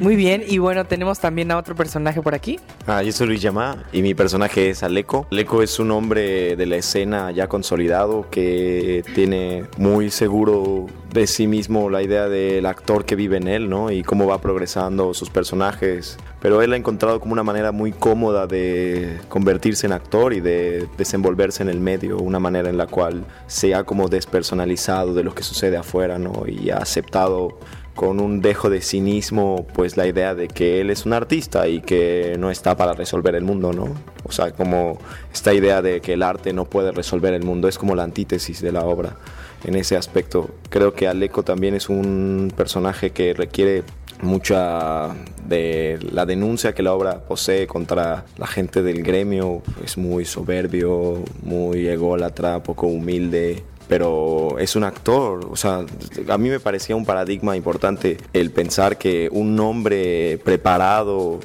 Muy 0.00 0.16
bien, 0.16 0.42
y 0.46 0.56
bueno, 0.56 0.86
tenemos 0.86 1.20
también 1.20 1.50
a 1.50 1.58
otro 1.58 1.74
personaje 1.74 2.22
por 2.22 2.34
aquí. 2.34 2.58
Ah, 2.86 3.02
yo 3.02 3.12
soy 3.12 3.26
Luis 3.26 3.42
Yamá 3.42 3.84
y 3.92 4.00
mi 4.00 4.14
personaje 4.14 4.70
es 4.70 4.82
Aleco. 4.82 5.26
Aleco 5.30 5.62
es 5.62 5.78
un 5.78 5.90
hombre 5.90 6.56
de 6.56 6.64
la 6.64 6.76
escena 6.76 7.30
ya 7.32 7.48
consolidado 7.48 8.26
que 8.30 9.04
tiene 9.14 9.64
muy 9.76 10.10
seguro 10.10 10.86
de 11.12 11.26
sí 11.26 11.46
mismo 11.46 11.90
la 11.90 12.02
idea 12.02 12.30
del 12.30 12.64
actor 12.64 13.04
que 13.04 13.14
vive 13.14 13.36
en 13.36 13.46
él, 13.46 13.68
¿no? 13.68 13.90
Y 13.90 14.02
cómo 14.02 14.26
va 14.26 14.40
progresando 14.40 15.12
sus 15.12 15.28
personajes. 15.28 16.16
Pero 16.40 16.62
él 16.62 16.72
ha 16.72 16.76
encontrado 16.76 17.20
como 17.20 17.34
una 17.34 17.42
manera 17.42 17.70
muy 17.70 17.92
cómoda 17.92 18.46
de 18.46 19.18
convertirse 19.28 19.86
en 19.86 19.92
actor 19.92 20.32
y 20.32 20.40
de 20.40 20.88
desenvolverse 20.96 21.62
en 21.62 21.68
el 21.68 21.78
medio, 21.78 22.16
una 22.16 22.40
manera 22.40 22.70
en 22.70 22.78
la 22.78 22.86
cual 22.86 23.26
se 23.48 23.74
ha 23.74 23.84
como 23.84 24.08
despersonalizado 24.08 25.12
de 25.12 25.24
lo 25.24 25.34
que 25.34 25.42
sucede 25.42 25.76
afuera, 25.76 26.18
¿no? 26.18 26.44
Y 26.46 26.70
ha 26.70 26.78
aceptado 26.78 27.58
con 27.94 28.20
un 28.20 28.40
dejo 28.40 28.70
de 28.70 28.80
cinismo, 28.80 29.66
pues 29.74 29.96
la 29.96 30.06
idea 30.06 30.34
de 30.34 30.48
que 30.48 30.80
él 30.80 30.90
es 30.90 31.06
un 31.06 31.12
artista 31.12 31.68
y 31.68 31.80
que 31.80 32.36
no 32.38 32.50
está 32.50 32.76
para 32.76 32.92
resolver 32.92 33.34
el 33.34 33.44
mundo, 33.44 33.72
¿no? 33.72 33.94
O 34.24 34.32
sea, 34.32 34.52
como 34.52 34.98
esta 35.32 35.52
idea 35.52 35.82
de 35.82 36.00
que 36.00 36.14
el 36.14 36.22
arte 36.22 36.52
no 36.52 36.64
puede 36.64 36.92
resolver 36.92 37.34
el 37.34 37.42
mundo, 37.42 37.68
es 37.68 37.78
como 37.78 37.94
la 37.94 38.04
antítesis 38.04 38.60
de 38.60 38.72
la 38.72 38.84
obra 38.84 39.16
en 39.64 39.74
ese 39.74 39.96
aspecto. 39.96 40.50
Creo 40.68 40.94
que 40.94 41.08
Aleco 41.08 41.42
también 41.42 41.74
es 41.74 41.88
un 41.88 42.52
personaje 42.56 43.10
que 43.10 43.34
requiere 43.34 43.82
mucha 44.22 45.08
de 45.46 45.98
la 46.12 46.26
denuncia 46.26 46.74
que 46.74 46.82
la 46.82 46.92
obra 46.92 47.20
posee 47.24 47.66
contra 47.66 48.24
la 48.36 48.46
gente 48.46 48.82
del 48.82 49.02
gremio, 49.02 49.62
es 49.84 49.96
muy 49.96 50.24
soberbio, 50.24 51.22
muy 51.42 51.88
ególatra, 51.88 52.62
poco 52.62 52.86
humilde, 52.86 53.62
pero 53.90 54.56
es 54.60 54.76
un 54.76 54.84
actor. 54.84 55.48
O 55.50 55.56
sea, 55.56 55.84
a 56.28 56.38
mí 56.38 56.48
me 56.48 56.60
parecía 56.60 56.94
un 56.94 57.04
paradigma 57.04 57.56
importante 57.56 58.18
el 58.32 58.52
pensar 58.52 58.96
que 58.96 59.28
un 59.32 59.58
hombre 59.58 60.38
preparado, 60.44 61.40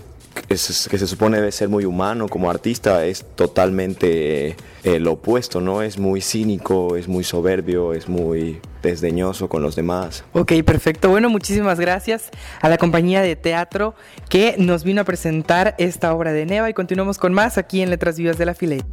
que 0.48 0.56
se, 0.56 1.08
supone 1.08 1.38
debe 1.38 1.52
ser 1.52 1.70
muy 1.70 1.86
humano 1.86 2.28
como 2.30 2.48
artista, 2.52 3.04
es 3.04 3.26
totalmente 3.34 4.56
eh, 4.84 5.00
lo 5.00 5.14
opuesto, 5.14 5.60
¿no? 5.60 5.82
Es 5.82 5.98
muy 5.98 6.22
cínico, 6.22 6.96
es 6.96 7.08
muy 7.08 7.24
soberbio, 7.24 7.94
es 7.94 8.08
muy 8.08 8.62
desdeñoso 8.84 9.50
con 9.50 9.64
los 9.64 9.76
demás. 9.76 10.24
Ok, 10.34 10.54
perfecto. 10.64 11.10
Bueno, 11.10 11.32
muchísimas 11.32 11.80
gracias 11.80 12.30
a 12.62 12.70
la 12.70 12.78
compañía 12.78 13.24
de 13.24 13.36
teatro 13.36 13.96
que 14.30 14.54
nos 14.60 14.84
vino 14.84 15.02
a 15.02 15.04
presentar 15.04 15.74
esta 15.80 16.14
obra 16.14 16.32
de 16.32 16.46
Neva 16.46 16.70
y 16.70 16.76
continuamos 16.76 17.18
con 17.18 17.34
más 17.34 17.58
aquí 17.58 17.82
en 17.82 17.90
Letras 17.90 18.20
Vivas 18.20 18.38
de 18.38 18.46
la 18.46 18.54
Filey. 18.54 18.84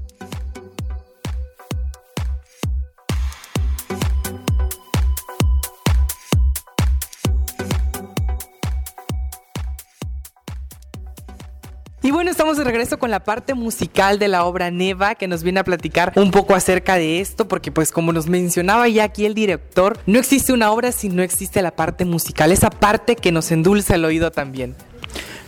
De 12.57 12.65
regreso 12.65 12.99
con 12.99 13.11
la 13.11 13.25
parte 13.25 13.55
musical 13.55 14.19
de 14.19 14.29
la 14.29 14.45
obra 14.45 14.71
Neva 14.71 15.15
que 15.15 15.29
nos 15.29 15.43
viene 15.43 15.61
a 15.61 15.65
platicar 15.65 16.12
un 16.17 16.31
poco 16.31 16.55
acerca 16.55 16.97
de 16.97 17.21
esto, 17.21 17.49
porque 17.49 17.73
pues 17.73 17.93
como 17.93 18.12
nos 18.12 18.27
mencionaba 18.29 18.88
ya 18.88 19.05
aquí 19.05 19.25
el 19.27 19.35
director, 19.35 19.99
no 20.07 20.19
existe 20.19 20.53
una 20.53 20.71
obra 20.73 20.93
si 20.93 21.09
no 21.09 21.23
existe 21.23 21.62
la 21.62 21.75
parte 21.75 22.05
musical, 22.05 22.53
esa 22.53 22.71
parte 22.71 23.17
que 23.17 23.33
nos 23.33 23.51
endulza 23.51 23.95
el 23.95 24.05
oído 24.05 24.31
también. 24.31 24.77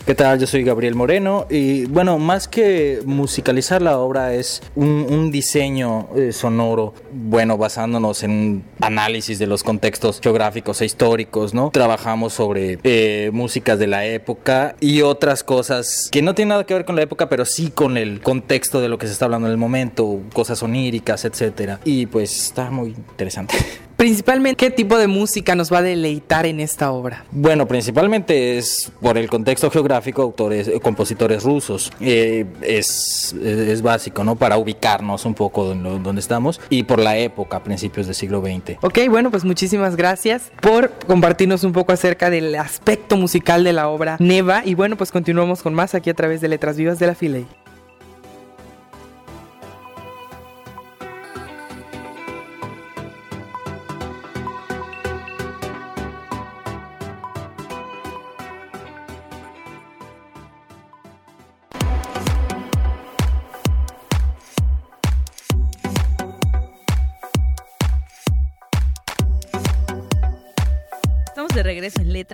¿Qué 0.07 0.15
tal? 0.15 0.39
Yo 0.39 0.47
soy 0.47 0.65
Gabriel 0.65 0.95
Moreno 0.95 1.47
y 1.49 1.87
bueno, 1.87 2.19
más 2.19 2.47
que 2.47 3.01
musicalizar 3.07 3.81
la 3.81 3.99
obra 3.99 4.35
es 4.35 4.61
un, 4.75 5.31
diseño 5.31 6.09
eh, 6.15 6.31
sonoro, 6.33 6.93
bueno, 7.11 7.57
basándonos 7.57 8.23
en 8.23 8.31
un 8.31 8.65
análisis 8.83 9.39
de 9.39 9.47
los 9.47 9.63
contextos 9.63 10.21
geográficos 10.23 10.83
e 10.83 10.85
históricos, 10.85 11.55
¿no? 11.55 11.71
Trabajamos 11.71 12.35
sobre 12.35 12.79
eh, 12.85 13.31
músicas 13.33 13.79
de 13.79 13.87
la 13.87 14.05
época 14.05 14.77
y 14.79 15.01
otras 15.01 15.43
cosas 15.43 16.11
que 16.13 16.21
no 16.21 16.35
tienen 16.35 16.51
nada 16.51 16.65
que 16.65 16.75
ver 16.75 16.85
con 16.85 16.97
la 16.97 17.03
época, 17.03 17.31
pero 17.31 17.47
sí 17.47 17.71
con 17.71 17.97
el 17.97 18.21
contexto 18.21 18.83
de 18.83 18.91
lo 18.91 18.99
que 18.99 19.07
se 19.07 19.15
está 19.15 19.25
hablando 19.25 19.47
en 19.49 19.53
el 19.53 19.59
momento, 19.59 20.21
cosas 20.35 20.63
oníricas, 20.63 21.25
etcétera. 21.25 21.81
Y 21.83 22.05
pues 22.05 22.31
está 22.49 22.71
muy 22.71 22.91
interesante. 22.91 23.55
Principalmente, 23.97 24.57
¿qué 24.57 24.71
tipo 24.71 24.99
de 24.99 25.07
música 25.07 25.55
nos 25.55 25.73
va 25.73 25.79
a 25.79 25.83
deleitar 25.83 26.47
en 26.47 26.61
esta 26.61 26.91
obra? 26.91 27.25
Bueno, 27.31 27.67
principalmente 27.67 28.59
es 28.59 28.93
por 29.01 29.17
el 29.17 29.29
contexto 29.29 29.71
geográfico, 29.71 30.23
autores, 30.23 30.69
eh, 30.69 30.81
compositores 30.81 31.45
rusos. 31.45 31.93
Eh, 32.01 32.45
es, 32.61 33.35
es, 33.43 33.83
básico, 33.83 34.25
¿no? 34.25 34.37
Para 34.37 34.57
ubicarnos 34.57 35.25
un 35.25 35.35
poco 35.35 35.65
donde 35.65 36.21
estamos 36.21 36.61
y 36.71 36.85
por 36.85 36.99
la 36.99 37.17
época, 37.19 37.63
principios 37.63 38.07
del 38.07 38.15
siglo 38.15 38.41
XX. 38.41 38.79
Ok, 38.83 38.99
bueno, 39.09 39.31
pues 39.31 39.45
muchísimas 39.45 39.97
gracias 39.97 40.51
por 40.61 40.91
compartirnos 41.07 41.65
un 41.65 41.73
poco 41.73 41.93
acerca 41.93 42.31
del 42.31 42.55
aspecto 42.55 43.17
musical 43.17 43.65
de 43.65 43.73
la 43.73 43.89
obra 43.89 44.17
Neva. 44.19 44.63
Y 44.65 44.75
bueno, 44.75 44.97
pues 44.97 45.13
continuamos 45.13 45.63
con 45.63 45.75
más 45.75 45.95
aquí 45.95 46.11
a 46.11 46.15
través 46.15 46.41
de 46.41 46.49
Letras 46.49 46.77
Vivas 46.77 46.99
de 46.99 47.07
la 47.07 47.15
Filey. 47.15 47.47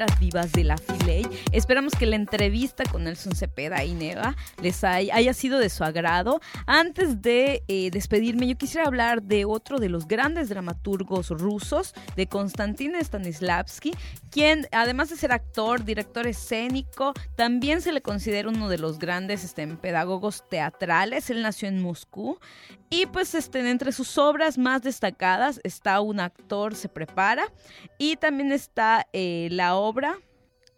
Letras 0.00 0.18
Vivas 0.30 0.52
de 0.52 0.62
la 0.62 0.76
Filey. 0.76 1.26
Esperamos 1.50 1.92
que 1.94 2.06
la 2.06 2.14
entrevista 2.14 2.84
con 2.84 3.02
Nelson 3.02 3.34
Cepeda 3.34 3.82
y 3.82 3.94
Neva 3.94 4.36
les 4.62 4.84
haya, 4.84 5.34
sido 5.34 5.58
de 5.58 5.68
su 5.68 5.82
agrado. 5.82 6.40
Antes 6.66 7.20
de 7.20 7.64
eh, 7.66 7.90
despedirme, 7.90 8.46
yo 8.46 8.56
quisiera 8.56 8.86
hablar 8.86 9.24
de 9.24 9.44
otro 9.44 9.80
de 9.80 9.88
los 9.88 10.06
grandes 10.06 10.48
dramaturgos 10.48 11.30
rusos, 11.30 11.94
de 12.14 12.28
Konstantin 12.28 12.94
Stanislavski, 12.94 13.92
quien 14.30 14.68
además 14.70 15.10
de 15.10 15.16
ser 15.16 15.32
actor, 15.32 15.84
director 15.84 16.28
escénico, 16.28 17.12
también 17.34 17.80
se 17.80 17.90
le 17.90 18.00
considera 18.00 18.50
uno 18.50 18.68
de 18.68 18.78
los 18.78 19.00
grandes 19.00 19.42
este, 19.42 19.66
pedagogos 19.66 20.48
teatrales. 20.48 21.28
Él 21.30 21.42
nació 21.42 21.66
en 21.66 21.82
Moscú 21.82 22.38
y 22.88 23.06
pues 23.06 23.34
este, 23.34 23.68
entre 23.68 23.90
sus 23.90 24.16
obras 24.16 24.58
más 24.58 24.82
destacadas 24.82 25.60
está 25.64 26.00
Un 26.00 26.20
actor 26.20 26.76
se 26.76 26.88
prepara 26.88 27.46
y 27.98 28.16
también 28.16 28.52
está 28.52 29.06
eh, 29.12 29.48
la 29.50 29.74
obra 29.74 30.19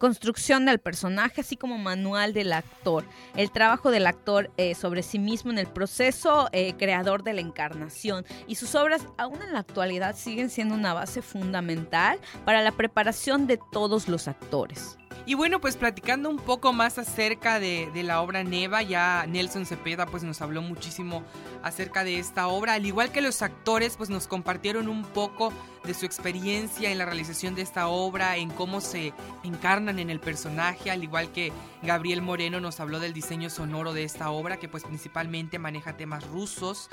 construcción 0.02 0.64
del 0.66 0.80
personaje, 0.80 1.42
así 1.42 1.56
como 1.56 1.78
manual 1.78 2.32
del 2.32 2.52
actor, 2.52 3.04
el 3.36 3.52
trabajo 3.52 3.92
del 3.92 4.08
actor 4.08 4.50
eh, 4.56 4.74
sobre 4.74 5.04
sí 5.04 5.20
mismo 5.20 5.52
en 5.52 5.58
el 5.58 5.68
proceso 5.68 6.48
eh, 6.50 6.74
creador 6.76 7.22
de 7.22 7.34
la 7.34 7.40
encarnación. 7.40 8.24
Y 8.48 8.56
sus 8.56 8.74
obras, 8.74 9.06
aún 9.16 9.40
en 9.42 9.52
la 9.52 9.60
actualidad, 9.60 10.16
siguen 10.16 10.50
siendo 10.50 10.74
una 10.74 10.92
base 10.92 11.22
fundamental 11.22 12.18
para 12.44 12.62
la 12.62 12.72
preparación 12.72 13.46
de 13.46 13.60
todos 13.70 14.08
los 14.08 14.26
actores. 14.26 14.98
Y 15.24 15.34
bueno, 15.34 15.60
pues 15.60 15.76
platicando 15.76 16.28
un 16.28 16.38
poco 16.38 16.72
más 16.72 16.98
acerca 16.98 17.60
de, 17.60 17.90
la 18.02 18.20
obra 18.20 18.42
Neva, 18.42 18.82
ya 18.82 19.24
Nelson 19.28 19.66
Cepeda 19.66 20.06
pues 20.06 20.24
nos 20.24 20.42
habló 20.42 20.62
muchísimo 20.62 21.22
acerca 21.62 22.02
de 22.02 22.18
esta 22.18 22.48
obra, 22.48 22.74
al 22.74 22.86
igual 22.86 23.12
que 23.12 23.20
los 23.20 23.42
actores 23.42 23.96
pues 23.96 24.10
nos 24.10 24.26
compartieron 24.26 24.88
un 24.88 25.04
poco 25.04 25.52
de 25.84 25.94
su 25.94 26.06
experiencia 26.06 26.90
en 26.90 26.98
la 26.98 27.04
realización 27.04 27.54
de 27.54 27.62
esta 27.62 27.88
obra, 27.88 28.36
en 28.36 28.50
cómo 28.50 28.80
se 28.80 29.12
encarnan 29.44 29.98
en 29.98 30.10
el 30.10 30.20
personaje, 30.20 30.90
al 30.90 31.04
igual 31.04 31.30
que 31.32 31.52
Gabriel 31.82 32.22
Moreno 32.22 32.60
nos 32.60 32.80
habló 32.80 33.00
del 33.00 33.12
diseño 33.12 33.50
sonoro 33.50 33.92
de 33.92 34.04
esta 34.04 34.30
obra, 34.30 34.58
que 34.58 34.68
pues 34.68 34.84
principalmente 34.84 35.58
maneja 35.58 35.96
temas 35.96 36.26
rusos. 36.28 36.88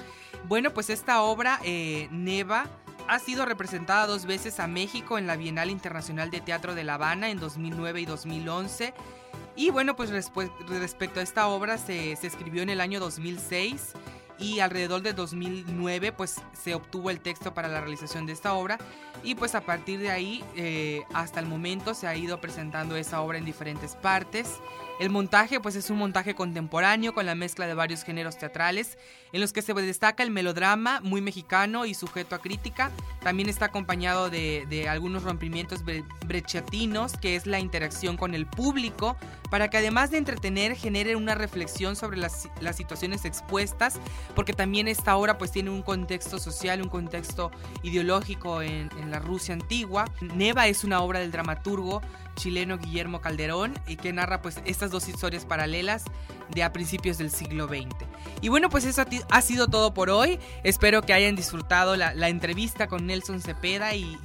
Bueno, 0.47 0.71
pues 0.73 0.89
esta 0.89 1.21
obra, 1.21 1.59
eh, 1.63 2.07
Neva, 2.11 2.65
ha 3.07 3.19
sido 3.19 3.45
representada 3.45 4.07
dos 4.07 4.25
veces 4.25 4.59
a 4.59 4.67
México 4.67 5.17
en 5.17 5.27
la 5.27 5.35
Bienal 5.35 5.69
Internacional 5.69 6.31
de 6.31 6.41
Teatro 6.41 6.75
de 6.75 6.83
La 6.83 6.95
Habana 6.95 7.29
en 7.29 7.39
2009 7.39 8.01
y 8.01 8.05
2011. 8.05 8.93
Y 9.55 9.71
bueno, 9.71 9.95
pues 9.95 10.09
respecto 10.09 11.19
a 11.19 11.23
esta 11.23 11.47
obra 11.47 11.77
se, 11.77 12.15
se 12.15 12.27
escribió 12.27 12.61
en 12.61 12.69
el 12.69 12.81
año 12.81 12.99
2006 12.99 13.93
y 14.39 14.59
alrededor 14.59 15.01
de 15.01 15.13
2009 15.13 16.11
pues 16.13 16.41
se 16.53 16.73
obtuvo 16.73 17.09
el 17.09 17.19
texto 17.19 17.53
para 17.53 17.67
la 17.67 17.81
realización 17.81 18.25
de 18.25 18.33
esta 18.33 18.53
obra 18.53 18.77
y 19.23 19.35
pues 19.35 19.55
a 19.55 19.61
partir 19.61 19.99
de 19.99 20.11
ahí 20.11 20.43
eh, 20.55 21.03
hasta 21.13 21.39
el 21.39 21.45
momento 21.45 21.93
se 21.93 22.07
ha 22.07 22.15
ido 22.15 22.39
presentando 22.39 22.95
esa 22.95 23.21
obra 23.21 23.37
en 23.37 23.45
diferentes 23.45 23.95
partes. 23.95 24.59
El 24.99 25.09
montaje 25.09 25.61
pues 25.61 25.77
es 25.77 25.89
un 25.89 25.97
montaje 25.97 26.35
contemporáneo 26.35 27.13
con 27.13 27.25
la 27.25 27.33
mezcla 27.33 27.65
de 27.67 27.73
varios 27.73 28.03
géneros 28.03 28.37
teatrales 28.37 28.97
en 29.31 29.39
los 29.39 29.53
que 29.53 29.61
se 29.61 29.73
destaca 29.73 30.23
el 30.23 30.29
melodrama 30.29 30.99
muy 30.99 31.21
mexicano 31.21 31.85
y 31.85 31.93
sujeto 31.93 32.35
a 32.35 32.39
crítica. 32.39 32.91
También 33.21 33.47
está 33.47 33.65
acompañado 33.65 34.29
de, 34.29 34.87
algunos 34.89 35.23
rompimientos 35.23 35.83
brechatinos 36.25 37.13
que 37.13 37.37
es 37.37 37.47
la 37.47 37.59
interacción 37.59 38.17
con 38.17 38.35
el 38.35 38.45
público 38.45 39.15
para 39.49 39.69
que 39.69 39.77
además 39.77 40.11
de 40.11 40.17
entretener 40.17 40.75
genere 40.75 41.15
una 41.15 41.33
reflexión 41.33 41.95
sobre 41.95 42.17
las, 42.17 42.49
las 42.59 42.75
situaciones 42.75 43.23
expuestas 43.23 43.99
porque 44.35 44.51
también 44.51 44.89
esta 44.89 45.15
obra 45.15 45.37
pues 45.37 45.51
tiene 45.51 45.69
un 45.69 45.81
contexto 45.81 46.39
social, 46.39 46.81
un 46.81 46.89
contexto 46.89 47.51
ideológico 47.83 48.61
en, 48.61 48.89
en 48.99 49.08
la 49.09 49.19
Rusia 49.19 49.53
antigua. 49.53 50.05
Neva 50.21 50.67
es 50.67 50.83
una 50.83 51.01
obra 51.01 51.19
del 51.19 51.31
dramaturgo 51.31 52.01
chileno 52.35 52.77
Guillermo 52.77 53.21
Calderón 53.21 53.77
y 53.85 53.97
que 53.97 54.13
narra 54.13 54.41
pues 54.41 54.61
estas 54.65 54.91
dos 54.91 55.07
historias 55.07 55.45
paralelas 55.45 56.05
de 56.49 56.63
a 56.63 56.73
principios 56.73 57.17
del 57.17 57.29
siglo 57.29 57.67
XX. 57.67 57.95
Y 58.41 58.49
bueno, 58.49 58.69
pues 58.69 58.85
eso 58.85 59.03
ha 59.29 59.41
sido 59.41 59.67
todo 59.67 59.93
por 59.93 60.09
hoy. 60.09 60.39
Espero 60.63 61.01
que 61.01 61.13
hayan 61.13 61.35
disfrutado 61.35 61.95
la, 61.95 62.29
entrevista 62.29 62.87
con 62.87 63.05
Nelson 63.05 63.41
Cepeda 63.41 63.93
y, 63.95 64.17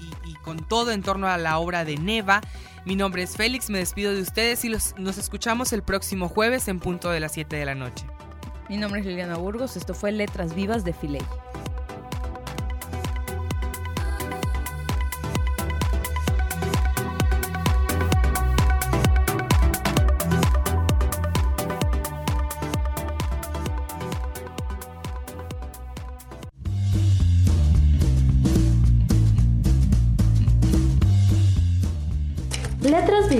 con 0.42 0.58
todo 0.58 0.92
en 0.92 1.02
torno 1.02 1.26
a 1.26 1.38
la 1.38 1.58
obra 1.58 1.84
de 1.84 1.96
Neva. 1.96 2.40
Mi 2.84 2.96
nombre 2.96 3.22
es 3.22 3.36
Félix, 3.36 3.70
me 3.70 3.78
despido 3.78 4.12
de 4.14 4.20
ustedes 4.20 4.64
y 4.64 4.68
nos 4.68 5.18
escuchamos 5.18 5.72
el 5.72 5.82
próximo 5.82 6.28
jueves 6.28 6.68
en 6.68 6.80
punto 6.80 7.10
de 7.10 7.20
las 7.20 7.32
7 7.32 7.56
de 7.56 7.64
la 7.64 7.74
noche. 7.74 8.06
Mi 8.68 8.76
nombre 8.76 9.00
es 9.00 9.06
Liliana 9.06 9.36
Burgos, 9.36 9.76
esto 9.76 9.94
fue 9.94 10.12
Letras 10.12 10.54
Vivas 10.54 10.84
de 10.84 10.92
Filey. 10.92 11.22